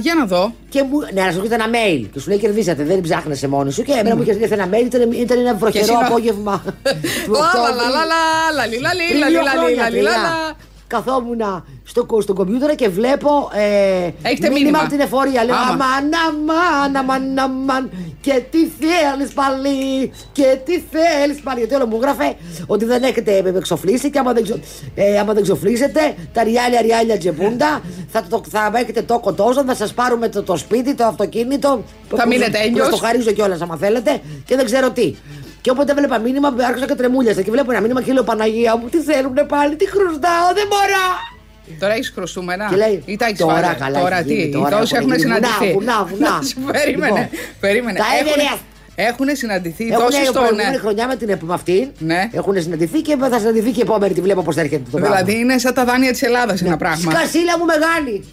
για 0.00 0.14
να 0.14 0.24
δω. 0.24 0.54
Και 0.68 0.82
μου, 0.82 0.98
ναι, 1.12 1.22
να 1.22 1.30
σου 1.30 1.36
έρχεται 1.36 1.54
ένα 1.54 1.66
mail 1.66 2.06
και 2.12 2.20
σου 2.20 2.28
λέει 2.28 2.38
κερδίσατε, 2.38 2.84
δεν 2.84 3.00
ψάχνεσαι 3.00 3.48
μόνοι 3.48 3.72
σου. 3.72 3.82
Και 3.82 3.92
εμένα 3.92 4.16
μου 4.16 4.22
είχε 4.22 4.30
έρθει 4.30 4.52
ένα 4.52 4.68
mail, 4.72 4.84
ήταν, 4.84 5.12
ήταν 5.12 5.38
ένα 5.38 5.54
βροχερό 5.54 5.84
εσύ 5.84 5.92
να- 5.92 6.06
απόγευμα. 6.06 6.62
του 7.26 7.32
Λα, 10.92 10.98
Οκτώβρη. 10.98 11.36
λα, 11.36 11.46
λα, 11.46 11.50
λα, 11.50 11.56
λα, 11.56 11.56
λι, 11.56 11.56
λα, 11.56 11.56
λι, 11.56 11.56
Πριν 11.56 11.56
λα, 11.56 11.56
δύο 11.56 11.56
λι, 11.56 11.56
λα, 11.56 11.56
λι, 11.56 11.56
χρόνια, 11.56 11.56
λα, 11.56 11.56
λι, 11.56 11.56
λα, 11.56 11.56
παιδιά, 11.56 11.56
λα. 11.56 11.60
Καθόμουν 11.62 11.64
στο, 11.84 12.04
κο- 12.04 12.20
στο 12.20 12.32
κομπιούτερ 12.32 12.74
και 12.74 12.88
βλέπω 12.88 13.50
ε, 13.52 14.28
Έχετε 14.28 14.50
μήνυμα. 14.50 14.78
από 14.78 14.88
την 14.88 15.00
εφορία. 15.00 15.44
Λέω 15.44 15.54
Άμα. 15.54 15.68
αμάν, 15.70 16.10
αμάν, 16.28 16.96
αμάν, 16.96 17.38
αμάν. 17.38 17.90
Και 18.20 18.42
τι 18.50 18.58
θέλει 18.58 19.28
πάλι, 19.34 20.12
και 20.32 20.58
τι 20.64 20.72
θέλει 20.72 21.40
πάλι. 21.42 21.58
Γιατί 21.58 21.74
όλο 21.74 21.86
μου 21.86 21.98
γράφε 22.00 22.34
ότι 22.66 22.84
δεν 22.84 23.02
έχετε 23.02 23.42
εξοφλήσει 23.56 24.10
και 24.10 24.18
άμα 24.18 24.32
δεν, 24.32 24.42
ξο, 24.42 24.58
ε, 24.94 25.18
άμα 25.18 25.32
δεν 25.32 25.42
ξοφλήσετε, 25.42 26.14
τα 26.32 26.42
ριάλια 26.42 26.80
ριάλια 26.80 27.18
τζεπούντα, 27.18 27.80
θα, 28.08 28.24
το, 28.28 28.42
θα 28.50 28.70
έχετε 28.74 29.02
το 29.02 29.18
κοτόζον, 29.18 29.66
θα 29.66 29.74
σα 29.86 29.94
πάρουμε 29.94 30.28
το, 30.28 30.42
το 30.42 30.56
σπίτι, 30.56 30.94
το 30.94 31.04
αυτοκίνητο. 31.04 31.82
Θα 32.10 32.22
που- 32.22 32.28
μείνετε 32.28 32.50
που- 32.50 32.64
έγκυος. 32.64 32.84
που 32.88 32.90
Το 32.90 32.96
χαρίζω 32.96 33.30
κιόλα, 33.30 33.58
άμα 33.62 33.76
θέλετε, 33.76 34.20
και 34.44 34.56
δεν 34.56 34.64
ξέρω 34.64 34.90
τι. 34.90 35.14
Και 35.62 35.70
όποτε 35.70 35.92
έβλεπα 35.92 36.18
μήνυμα, 36.18 36.54
άρχισα 36.68 36.86
και 36.86 36.94
τρεμούλιασα. 36.94 37.42
Και 37.42 37.50
βλέπω 37.50 37.70
ένα 37.70 37.80
μήνυμα 37.80 38.02
και 38.02 38.12
λέω 38.12 38.22
Παναγία 38.22 38.76
μου, 38.76 38.88
τι 38.88 38.98
θέλουνε 38.98 39.44
πάλι, 39.44 39.76
τι 39.76 39.86
χρωστάω, 39.88 40.46
δεν 40.54 40.66
μπορώ. 40.68 41.06
Τώρα 41.80 41.92
έχεις 41.92 42.10
χρωστούμενα. 42.14 42.66
Και 42.70 42.76
λέει, 42.76 43.02
Ή 43.06 43.16
τα 43.16 43.26
έχεις 43.26 43.38
τώρα 43.38 43.60
πάρει; 43.60 43.76
καλά 43.78 44.00
Τώρα 44.00 44.16
έχει 44.18 44.26
τι, 44.28 44.34
γίνει, 44.34 44.48
οι 44.48 44.52
τώρα 44.52 44.78
τόσοι 44.78 44.94
έχουν 44.96 45.10
έχουν 45.10 45.20
γίνει. 45.22 45.32
Βουνά, 45.32 45.46
συναντηθεί. 45.48 45.72
βουνά, 45.78 46.04
βουνά. 46.10 46.30
Να 46.30 46.42
σου 46.42 46.56
περίμενε. 46.72 47.20
Λοιπόν, 47.20 47.38
περίμενε. 47.60 47.98
τα 47.98 48.04
Έχουν- 48.20 48.28
έβγαινε. 48.40 48.58
Έχουν 48.94 49.26
συναντηθεί 49.32 49.86
Έχουν 49.92 50.04
τόσοι 50.04 50.20
η 50.20 50.24
στον. 50.24 50.34
προηγούμενη 50.42 50.76
χρονιά 50.76 51.06
με 51.06 51.16
την 51.16 51.28
επ- 51.28 51.42
με 51.42 51.54
αυτήν. 51.54 51.88
Ναι. 51.98 52.28
Έχουν 52.32 52.62
συναντηθεί 52.62 53.00
και 53.00 53.16
θα 53.30 53.38
συναντηθεί 53.38 53.70
και 53.70 53.78
η 53.80 53.82
επόμενη. 53.88 54.14
Τη 54.14 54.20
βλέπω 54.20 54.42
πώς 54.42 54.56
έρχεται 54.56 54.82
το 54.90 54.98
πράγμα. 54.98 55.16
Δηλαδή 55.16 55.38
είναι 55.40 55.58
σαν 55.58 55.74
τα 55.74 55.84
δάνεια 55.84 56.10
της 56.12 56.22
Ελλάδας 56.22 56.62
ένα 56.62 56.76
πράγμα. 56.76 57.10
Σκασίλα 57.12 57.58
μου 57.58 57.64
μεγάλη. 57.64 58.24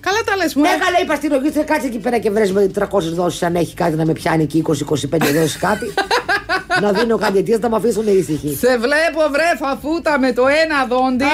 Καλά 0.00 0.18
τα 0.24 0.36
λες 0.36 0.54
μου. 0.54 0.62
Ναι, 0.62 0.68
καλά, 0.68 0.98
είπα 1.02 1.14
στην 1.14 1.30
λογίστρια, 1.32 1.64
κάτσε 1.64 1.86
εκεί 1.86 1.98
πέρα 1.98 2.18
και 2.18 2.30
βρες 2.30 2.52
με 2.52 2.70
300 2.74 3.14
δόσεις 3.14 3.42
αν 3.42 3.54
έχει 3.54 3.74
κάτι 3.74 3.96
να 3.96 4.04
με 4.04 4.12
πιάνει 4.12 4.42
εκεί 4.42 4.62
20-25 4.68 5.32
δόσεις 5.34 5.56
κάτι. 5.56 5.86
να 6.80 6.92
δίνω 6.92 7.16
κάτι 7.18 7.38
αιτία 7.38 7.58
να 7.58 7.68
με 7.68 7.76
αφήσουν 7.76 8.06
ήσυχοι. 8.06 8.56
Σε 8.60 8.76
βλέπω 8.78 9.20
βρε 9.32 9.48
φαφούτα 9.58 10.18
με 10.18 10.32
το 10.32 10.42
ένα 10.62 10.78
δόντι. 10.88 11.24
Α, 11.24 11.28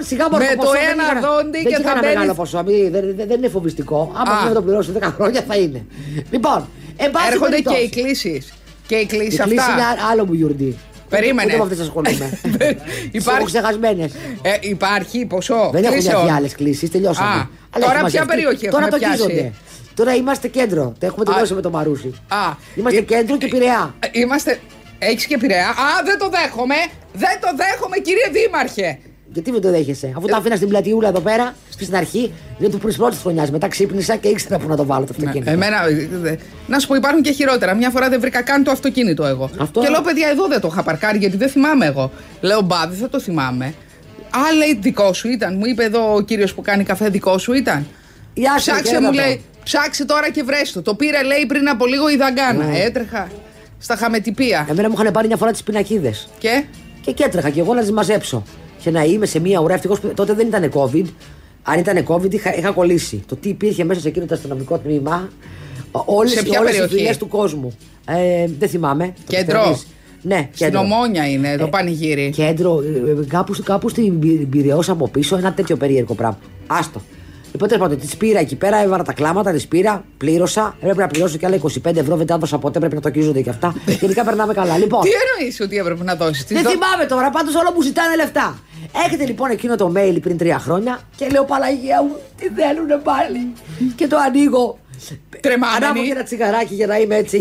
σιγά 0.00 0.24
μόνο 0.30 0.44
με 0.44 0.54
ποσό, 0.56 0.68
το 0.70 0.72
δεν 0.78 0.88
ένα 0.92 1.02
είχα- 1.02 1.20
δόντι 1.28 1.50
δεν 1.50 1.62
και 1.62 1.68
είχα 1.68 1.82
θα 1.82 1.90
ένα 1.90 2.00
μπαίνει. 2.00 2.12
μεγάλο 2.14 2.34
ποσό. 2.34 2.62
μη- 2.66 2.88
δεν, 2.90 3.02
δεν- 3.16 3.26
δεν 3.28 3.36
είναι 3.38 3.48
φοβιστικό. 3.48 4.12
Άμα 4.14 4.32
Α. 4.32 4.44
δεν 4.44 4.54
το 4.54 4.62
πληρώσω 4.62 4.92
10 4.92 5.12
χρόνια 5.16 5.42
θα 5.48 5.56
είναι. 5.56 5.84
Λοιπόν, 6.30 6.68
εν 6.96 7.10
πάση 7.10 7.26
Έρχονται 7.30 7.56
και 7.56 7.62
περιπτώσει, 7.62 7.82
οι 7.82 7.88
κλήσεις. 8.02 8.52
Και 8.86 8.94
οι 8.96 9.00
Η 9.00 9.06
κλήσεις 9.06 9.40
κλίση 9.40 9.52
είναι 9.72 9.82
αυτά. 9.82 10.08
άλλο 10.10 10.26
μου 10.26 10.32
γιορτή. 10.32 10.76
Περίμενε. 11.08 11.48
Ούτε 11.48 11.56
με 11.56 11.62
αυτές 11.62 11.80
ασχολούμαι. 11.80 12.38
Υπάρχει- 13.18 13.28
Έχω 13.40 13.44
ξεχασμένες. 13.44 14.12
Ε, 14.42 14.50
υπάρχει 14.60 15.26
ποσό. 15.26 15.68
Δεν 15.72 15.84
έχουμε 15.84 15.98
κλήσεων. 16.00 16.24
πια 16.24 16.34
άλλες 16.34 16.54
κλήσεις, 16.54 16.90
τελειώσαμε. 16.90 17.28
Α, 17.28 17.32
Αλλά 17.70 17.84
τώρα 17.84 17.92
έχουμε 17.98 18.10
ποια 18.10 18.20
μαζευτεί. 18.24 18.26
περιοχή 18.28 18.68
Τώρα 18.68 18.86
έχουμε 18.86 18.90
το 18.98 19.06
πιάσει; 19.06 19.22
αγγίζονται. 19.22 19.52
Τώρα 19.94 20.14
είμαστε 20.14 20.48
κέντρο. 20.48 20.92
Το 20.98 21.06
έχουμε 21.06 21.24
Α. 21.28 21.32
τελειώσει 21.32 21.54
με 21.54 21.60
το 21.60 21.70
Μαρούσι. 21.70 22.12
Α, 22.28 22.36
Είμαστε 22.76 22.98
ε, 22.98 23.02
κέντρο 23.02 23.36
και 23.36 23.46
πειραιά. 23.48 23.94
Ε, 24.00 24.06
Είμαστε. 24.12 24.58
Έχεις 24.98 25.26
και 25.26 25.36
πειραιά. 25.38 25.68
Α, 25.68 25.86
δεν 26.04 26.18
το 26.18 26.28
δέχομαι. 26.28 26.74
Δεν 27.12 27.36
το 27.40 27.48
δέχομαι, 27.56 27.96
κύριε 27.96 28.28
Δήμαρχε. 28.32 28.98
Γιατί 29.32 29.50
δεν 29.50 29.60
το 29.60 29.70
δέχεσαι, 29.70 30.12
αφού 30.16 30.26
Ε, 30.26 30.30
το 30.30 30.36
άφηνα 30.36 30.56
στην 30.56 30.68
πλατιούλα 30.68 31.08
εδώ 31.08 31.20
πέρα, 31.20 31.54
στην 31.70 31.96
αρχή, 31.96 32.32
είναι 32.58 32.68
του 32.68 32.78
πρώτης 32.78 33.18
χρονιάς. 33.18 33.50
Μετά 33.50 33.68
ξύπνησα 33.68 34.16
και 34.16 34.28
ήξερα 34.28 34.58
πού 34.58 34.68
να 34.68 34.76
το 34.76 34.84
βάλω 34.84 35.04
το 35.06 35.14
αυτοκίνητο. 35.18 35.50
Εμένα, 35.50 35.76
ε, 36.24 36.28
ε, 36.30 36.36
να 36.66 36.78
σου 36.78 36.86
πω, 36.88 36.94
υπάρχουν 36.94 37.22
και 37.22 37.30
χειρότερα. 37.32 37.74
Μια 37.74 37.90
φορά 37.90 38.08
δεν 38.08 38.20
βρήκα 38.20 38.42
καν 38.42 38.64
το 38.64 38.70
αυτοκίνητο 38.70 39.24
εγώ. 39.24 39.50
Αυτό- 39.58 39.80
Και 39.80 39.88
λέω, 39.88 40.00
παιδιά, 40.00 40.28
εδώ 40.28 40.46
δεν 40.48 40.60
το 40.60 40.68
είχα 40.72 40.82
παρκάρει 40.82 41.18
γιατί 41.18 41.36
δεν 41.36 41.48
θυμάμαι 41.48 41.86
εγώ. 41.86 42.10
Λέω, 42.40 42.60
μπα, 42.60 42.86
δεν 42.88 42.98
θα 42.98 43.08
το 43.08 43.20
θυμάμαι. 43.20 43.64
Α, 44.30 44.54
λέει, 44.56 44.78
δικό 44.80 45.12
σου 45.12 45.28
ήταν. 45.28 45.56
Μου 45.56 45.66
είπε 45.66 45.84
εδώ 45.84 46.14
ο 46.14 46.20
κύριος 46.20 46.54
που 46.54 46.62
κάνει 46.62 46.84
καφέ, 46.84 47.08
δικό 47.08 47.38
σου 47.38 47.52
ήταν. 47.52 47.86
Γεια 48.34 48.58
σου, 48.58 48.70
Ψάξε, 48.70 48.82
και 48.82 48.98
μου 49.00 49.06
εδώ 49.06 49.16
το. 49.16 49.22
λέει, 49.22 49.40
ψάξε 49.64 50.04
τώρα 50.04 50.30
και 50.30 50.42
βρες 50.42 50.72
το. 50.72 50.82
Το 50.82 50.94
πήρε, 50.94 51.22
λέει, 51.22 51.46
πριν 51.46 51.68
από 51.68 51.86
λίγο 51.86 52.08
η 52.10 52.16
δαγκάνα. 52.16 52.64
Ναι. 52.64 52.78
Έτρεχα 52.78 53.28
στα 53.78 53.96
χαμετυπία. 53.96 54.66
Εμένα 54.70 54.88
μου 54.88 54.94
είχαν 54.98 55.12
πάρει 55.12 55.26
μια 55.26 55.36
φορά 55.36 55.50
τις 55.50 55.62
πινακίδες. 55.62 56.28
Και; 56.38 56.64
Και 57.00 57.12
και 57.12 57.24
έτρεχα 57.24 57.50
και 57.50 57.60
εγώ 57.60 57.74
να 57.74 57.80
τις 57.80 57.92
μαζέψω. 57.92 58.42
Και 58.82 58.90
να 58.90 59.04
είμαι 59.04 59.26
σε 59.26 59.40
μια 59.40 59.60
ουρά. 59.60 59.74
Ευτυχώς 59.74 60.00
τότε 60.14 60.32
δεν 60.32 60.46
ήταν 60.46 60.70
COVID. 60.74 61.04
Αν 61.62 61.78
ήταν 61.78 62.04
COVID, 62.08 62.34
είχα, 62.34 62.56
είχα 62.56 62.70
κολλήσει. 62.70 63.22
Το 63.28 63.36
τι 63.36 63.48
υπήρχε 63.48 63.84
μέσα 63.84 64.00
σε 64.00 64.08
εκείνο 64.08 64.26
το 64.26 64.34
αστυνομικό 64.34 64.78
τμήμα. 64.78 65.28
Όλες 65.90 66.32
Σε 66.32 66.42
ποια 66.42 66.60
οι 66.60 66.64
περιοχή; 66.64 66.94
φυλές 66.94 67.16
του 67.16 67.28
κόσμου. 67.28 67.76
Ε, 68.06 68.46
δεν 68.58 68.68
θυμάμαι. 68.68 69.04
Το 69.06 69.12
Κέντρο; 69.26 69.58
πιστεύεις. 69.58 69.86
Ναι, 70.22 70.36
Στην 70.52 70.66
κέντρο. 70.66 70.80
Ομόνια 70.80 71.28
είναι 71.28 71.56
το 71.56 71.64
Ε, 71.64 71.68
πανηγύρι. 71.68 72.30
Κέντρο, 72.30 72.80
ε, 73.22 73.24
κάπου, 73.28 73.54
κάπου 73.64 73.88
στην 73.88 74.18
Πυ- 74.18 74.46
Πυραιός 74.46 74.88
από 74.88 75.08
πίσω, 75.08 75.36
ένα 75.36 75.52
τέτοιο 75.52 75.76
περίεργο 75.76 76.14
πράγμα. 76.14 76.38
Άστο. 76.66 77.00
Λοιπόν, 77.56 77.70
τέλο 77.70 77.82
πάντων, 77.82 77.98
τη 77.98 78.16
πήρα 78.16 78.38
εκεί 78.38 78.56
πέρα, 78.56 78.82
έβαλα 78.82 79.02
τα 79.02 79.12
κλάματα, 79.12 79.52
τη 79.52 79.66
πήρα, 79.66 80.04
πλήρωσα. 80.18 80.76
Έπρεπε 80.80 81.00
να 81.00 81.06
πληρώσω 81.06 81.36
και 81.36 81.46
άλλα 81.46 81.56
25 81.62 81.96
ευρώ, 81.96 82.16
δεν 82.16 82.26
τα 82.26 82.34
έδωσα 82.34 82.58
ποτέ, 82.58 82.78
πρέπει 82.78 82.94
να 82.94 83.00
το 83.00 83.08
αγγίζονται 83.08 83.40
και 83.40 83.50
αυτά. 83.50 83.74
Γενικά 84.00 84.24
περνάμε 84.24 84.54
καλά. 84.54 84.78
Λοιπόν, 84.78 85.00
Τι 85.02 85.10
εννοείς 85.10 85.60
ότι 85.60 85.76
έπρεπε 85.76 86.04
να 86.04 86.14
δώσεις. 86.14 86.44
δεν 86.44 86.64
θυμάμαι 86.64 87.04
τώρα, 87.08 87.30
πάντως 87.30 87.54
όλο 87.54 87.72
μου 87.74 87.82
ζητάνε 87.82 88.16
λεφτά. 88.16 88.58
Έρχεται 89.04 89.24
λοιπόν 89.26 89.50
εκείνο 89.50 89.76
το 89.76 89.92
mail 89.96 90.16
πριν 90.22 90.38
τρία 90.38 90.58
χρόνια 90.58 91.00
και 91.16 91.26
λέω 91.30 91.44
Παλαγία 91.44 92.02
μου, 92.02 92.16
τι 92.36 92.48
θέλουνε 92.48 93.00
πάλι; 93.04 93.52
και 93.94 94.06
το 94.06 94.16
ανοίγω. 94.16 94.78
Τρεμάμενη. 95.40 95.84
Ανάβω 95.84 96.04
και 96.06 96.10
ένα 96.10 96.22
τσιγαράκι 96.22 96.74
για 96.74 96.86
να 96.86 96.98
είμαι 96.98 97.16
έτσι 97.16 97.38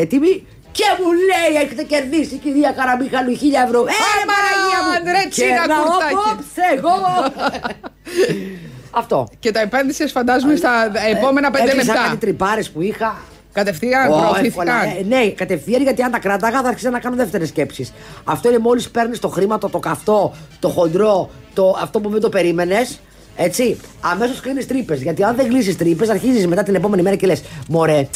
έτοιμη. 0.00 0.46
Και 0.72 0.84
μου 1.00 1.10
λέει, 1.28 1.62
έχετε 1.62 1.82
κερδίσει 1.82 2.34
η 2.34 2.38
κυρία 2.38 2.70
Καραμίχαλου 2.78 3.36
χίλια 3.36 3.62
ευρώ. 3.66 3.80
Ε, 3.80 3.92
Αμάν, 4.04 4.26
Παναγία 4.30 4.78
μου! 4.84 4.92
ρε, 5.14 5.28
τσίνα 5.28 5.48
Κερνάω 5.48 5.84
κουρτάκι. 5.84 6.14
απόψε 6.14 6.64
εγώ. 6.76 6.94
Αυτό. 8.98 9.28
Και 9.38 9.50
τα 9.50 9.60
επένδυσες, 9.60 10.12
φαντάζομαι, 10.12 10.56
στα 10.56 10.90
επόμενα 11.16 11.50
πέντε 11.50 11.70
Έκλεισα 11.70 11.92
λεπτά. 11.92 12.04
κάτι 12.06 12.16
τρυπάρες 12.16 12.70
που 12.70 12.80
είχα. 12.82 13.16
Κατευθείαν 13.52 14.10
Ω, 14.10 14.14
εύκολα. 14.14 14.28
προωθήθηκαν. 14.28 14.82
Ε, 14.82 15.16
ναι, 15.16 15.30
κατευθείαν 15.30 15.82
γιατί 15.82 16.02
αν 16.02 16.10
τα 16.10 16.18
κράταγα 16.18 16.62
θα 16.62 16.68
άρχιζα 16.68 16.90
να 16.90 16.98
κάνω 16.98 17.16
δεύτερες 17.16 17.48
σκέψεις. 17.48 17.92
Αυτό 18.24 18.48
είναι 18.48 18.58
μόλις 18.58 18.90
παίρνεις 18.90 19.18
το 19.18 19.28
χρήμα, 19.28 19.58
το, 19.58 19.68
το 19.68 19.78
καυτό, 19.78 20.34
το 20.60 20.68
χοντρό, 20.68 21.30
το, 21.54 21.76
αυτό 21.82 22.00
που 22.00 22.08
δεν 22.08 22.20
το 22.20 22.28
περίμενες. 22.28 23.00
Έτσι, 23.36 23.80
αμέσως 24.00 24.40
κλείνεις 24.40 24.66
τρύπες. 24.66 25.02
Γιατί 25.02 25.24
αν 25.24 25.36
δεν 25.36 25.48
κλείσεις 25.48 25.76
τρύπες, 25.76 26.08
αρχίζεις 26.08 26.46
μετά 26.46 26.62
την 26.62 26.74
επόμενη 26.74 27.02
μέρα 27.02 27.16
και 27.16 27.26
λες: 27.26 27.42
Μωρέ, 27.68 28.08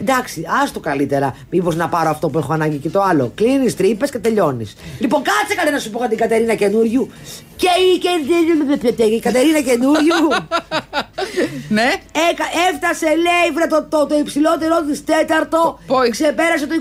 εντάξει, 0.00 0.46
άστο 0.62 0.80
καλύτερα. 0.80 1.36
Μήπως 1.50 1.76
να 1.76 1.88
πάρω 1.88 2.10
αυτό 2.10 2.28
που 2.28 2.38
έχω 2.38 2.52
ανάγκη 2.52 2.76
και 2.76 2.88
το 2.88 3.02
άλλο. 3.02 3.32
Κλείνεις 3.34 3.76
τρύπες 3.76 4.10
και 4.10 4.18
τελειώνεις. 4.18 4.76
Λοιπόν, 4.98 5.22
κάτσε 5.22 5.54
καλέ 5.54 5.70
να 5.70 5.78
σου 5.78 5.90
πω 5.90 5.98
για 5.98 6.08
την 6.08 6.18
Κατερίνα 6.18 6.54
Καινούργιου. 6.54 7.10
Και 7.56 7.68
η, 7.94 7.98
και 7.98 9.04
η 9.04 9.20
Κατερίνα 9.20 9.60
καινούριου. 9.60 10.28
Ναι. 11.68 11.92
Έκα, 12.30 12.44
έφτασε, 12.70 13.06
λέει, 13.06 13.48
βρε, 13.54 13.66
το, 13.66 13.86
το, 13.90 14.06
το 14.06 14.16
υψηλότερό 14.18 14.82
της 14.88 15.04
τέταρτο. 15.04 15.78
Πόη. 15.86 16.10
Ξεπέρασε 16.10 16.66
το 16.66 16.74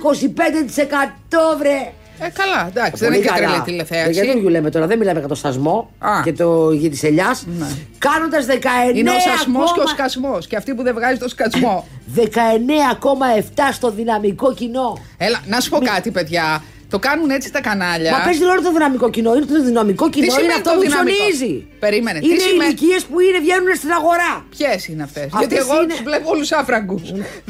25% 1.56 1.58
βρε. 1.60 1.92
Ε, 2.20 2.28
καλά, 2.30 2.68
εντάξει, 2.68 2.92
δεν 3.04 3.08
Πολύ 3.10 3.16
είναι 3.22 3.26
και 3.28 3.32
καλά. 3.34 3.38
τρελή 3.40 3.54
Για 3.54 3.64
τηλεθέαση. 3.64 4.32
τον 4.42 4.48
λέμε 4.52 4.70
τώρα, 4.70 4.88
δεν 4.88 4.98
μιλάμε 4.98 5.20
για 5.20 5.28
το 5.28 5.36
σασμό 5.36 5.90
Α. 6.00 6.10
και 6.24 6.34
το 6.34 6.72
γη 6.72 6.90
της 6.90 7.04
ελιάς. 7.04 7.46
Ναι. 7.60 7.66
Κάνοντας 7.98 8.46
19 8.46 8.98
Είναι 8.98 9.10
ο 9.10 9.20
σασμός 9.20 9.72
και 9.74 9.80
ο 9.80 9.84
ακόμα- 9.84 9.88
σκασμός. 10.08 10.48
Και 10.48 10.56
αυτή 10.56 10.74
που 10.74 10.84
δεν 10.84 10.94
βγάζει 10.94 11.18
το 11.20 11.30
σκασμό. 11.30 11.88
19,7 12.16 13.74
στο 13.74 13.92
δυναμικό 13.92 14.54
κοινό. 14.54 14.98
Έλα, 15.18 15.40
να 15.48 15.60
σου 15.60 15.70
πω 15.70 15.78
κάτι, 15.78 16.12
παιδιά. 16.12 16.64
Το 16.90 17.00
κάνουν 17.00 17.30
έτσι 17.30 17.52
τα 17.52 17.62
κανάλια. 17.62 18.12
Μα 18.12 18.20
παίζει 18.24 18.44
ρόλο 18.44 18.62
το 18.62 18.72
δυναμικό 18.72 19.10
κοινό. 19.10 19.36
Είναι 19.36 19.46
το 19.46 19.64
δυναμικό 19.64 20.10
κοινό, 20.10 20.26
είναι 20.26 20.34
σημαίνει 20.34 20.54
αυτό 20.54 20.70
το 20.70 20.76
που 20.76 20.82
δυναμικό; 20.82 21.16
ψωνίζει. 21.18 21.68
Περίμενε, 21.80 22.20
τι 22.20 22.26
Είναι 22.26 22.36
οι 22.36 22.40
σημαίνει- 22.40 22.64
ηλικίες 22.82 23.04
που 23.06 23.20
είναι, 23.20 23.40
βγαίνουν 23.46 23.70
στην 23.76 23.92
αγορά. 24.00 24.32
Ποιες 24.56 24.88
είναι 24.88 25.04
αυτές; 25.04 25.24
Αυτές 25.24 25.40
Γιατί 25.40 25.56
εγώ 25.64 25.76
είναι- 25.82 25.94
τους 25.94 26.02
βλέπω 26.10 26.30
όλους 26.36 26.52
άφραγκους. 26.52 27.02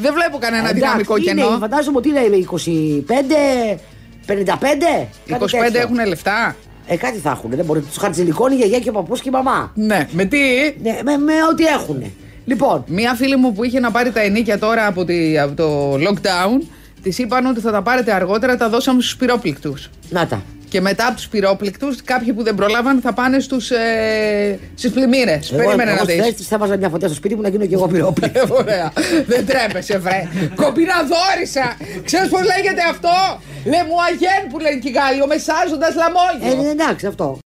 Δεν 0.04 0.12
βλέπω 0.16 0.36
κανένα 0.44 0.62
Εντάξει, 0.68 0.80
δυναμικό 0.80 1.14
είναι, 1.16 1.26
κενό. 1.26 1.58
Φαντάζομαι 1.64 1.96
ότι 2.00 2.08
είναι 2.08 2.20
25, 2.36 3.78
55. 4.26 4.32
Οι 5.24 5.30
κάτι 5.32 5.44
25 5.44 5.48
τέτοιο. 5.62 5.80
έχουν 5.80 6.06
λεφτά; 6.06 6.56
Ε, 6.86 6.96
κάτι 6.96 7.18
θα 7.18 7.30
έχουν. 7.30 7.50
Δεν 7.50 7.64
μπορεί. 7.64 7.80
Τους 7.80 7.96
χαρτζηλικώνει 7.96 8.54
η 8.54 8.56
γιαγιά 8.58 8.78
και 8.78 8.88
ο 8.88 8.92
παππούς 8.92 9.20
και 9.20 9.28
η 9.28 9.32
μαμά. 9.32 9.72
Ναι, 9.74 10.08
με 10.12 10.24
τι; 10.24 10.38
Ναι, 10.82 10.98
με, 11.04 11.16
με 11.16 11.32
ό,τι 11.50 11.64
έχουν. 11.64 12.12
Λοιπόν, 12.44 12.84
Μία 12.86 13.14
φίλη 13.14 13.36
μου 13.36 13.52
που 13.52 13.64
είχε 13.64 13.80
να 13.80 13.90
πάρει 13.90 14.10
τα 14.12 14.20
ενίκια 14.20 14.58
τώρα 14.58 14.86
από, 14.86 15.04
τη, 15.04 15.38
από 15.38 15.54
το 15.54 15.92
lockdown, 15.94 16.66
της 17.02 17.18
είπαν 17.18 17.46
ότι 17.46 17.60
θα 17.60 17.70
τα 17.70 17.82
πάρετε 17.82 18.12
αργότερα, 18.12 18.56
τα 18.56 18.68
δώσαμε 18.68 19.00
στους 19.00 19.16
πυρόπληκτους. 19.16 19.90
να 20.10 20.26
τα. 20.26 20.42
Και 20.76 20.82
μετά 20.82 21.06
από 21.06 21.16
τους 21.16 21.28
πυρόπληκτους, 21.28 22.02
κάποιοι 22.04 22.32
που 22.32 22.42
δεν 22.42 22.54
προλάβαν 22.54 23.00
θα 23.00 23.12
πάνε 23.12 23.40
στους, 23.40 23.70
ε, 23.70 24.58
στις 24.74 24.90
πλημμύρες. 24.90 25.48
Περίμενε 25.56 25.90
εγώ 25.90 25.98
να 25.98 26.04
στη 26.04 26.12
θέση 26.12 26.30
δει. 26.30 26.34
της 26.34 26.46
θα 26.46 26.58
βάζα 26.58 26.76
μια 26.76 26.88
φωτιά 26.88 27.06
στο 27.08 27.16
σπίτι 27.16 27.34
μου 27.34 27.40
να 27.40 27.48
γίνω 27.48 27.66
και 27.66 27.74
εγώ 27.74 27.86
πυρόπληκτη. 27.86 28.40
Ωραία. 28.48 28.92
Δεν 29.26 29.46
τρέπεσαι, 29.46 29.98
βρε. 29.98 30.28
Κομπιναδόρισα. 30.54 31.76
Ξέρεις 32.04 32.28
πώς 32.28 32.40
λέγεται 32.40 32.82
αυτό; 32.90 33.40
Λεμουαγέν 33.64 34.42
που 34.50 34.58
λένε 34.58 34.76
και 34.76 34.88
οι 34.88 34.92
Γάλλοι, 34.92 35.22
ο 35.22 35.26
μεσάζοντας 35.26 35.94
λαμόγιος. 35.94 36.66
ε, 36.66 36.70
εντάξει, 36.70 37.06
αυτό. 37.06 37.38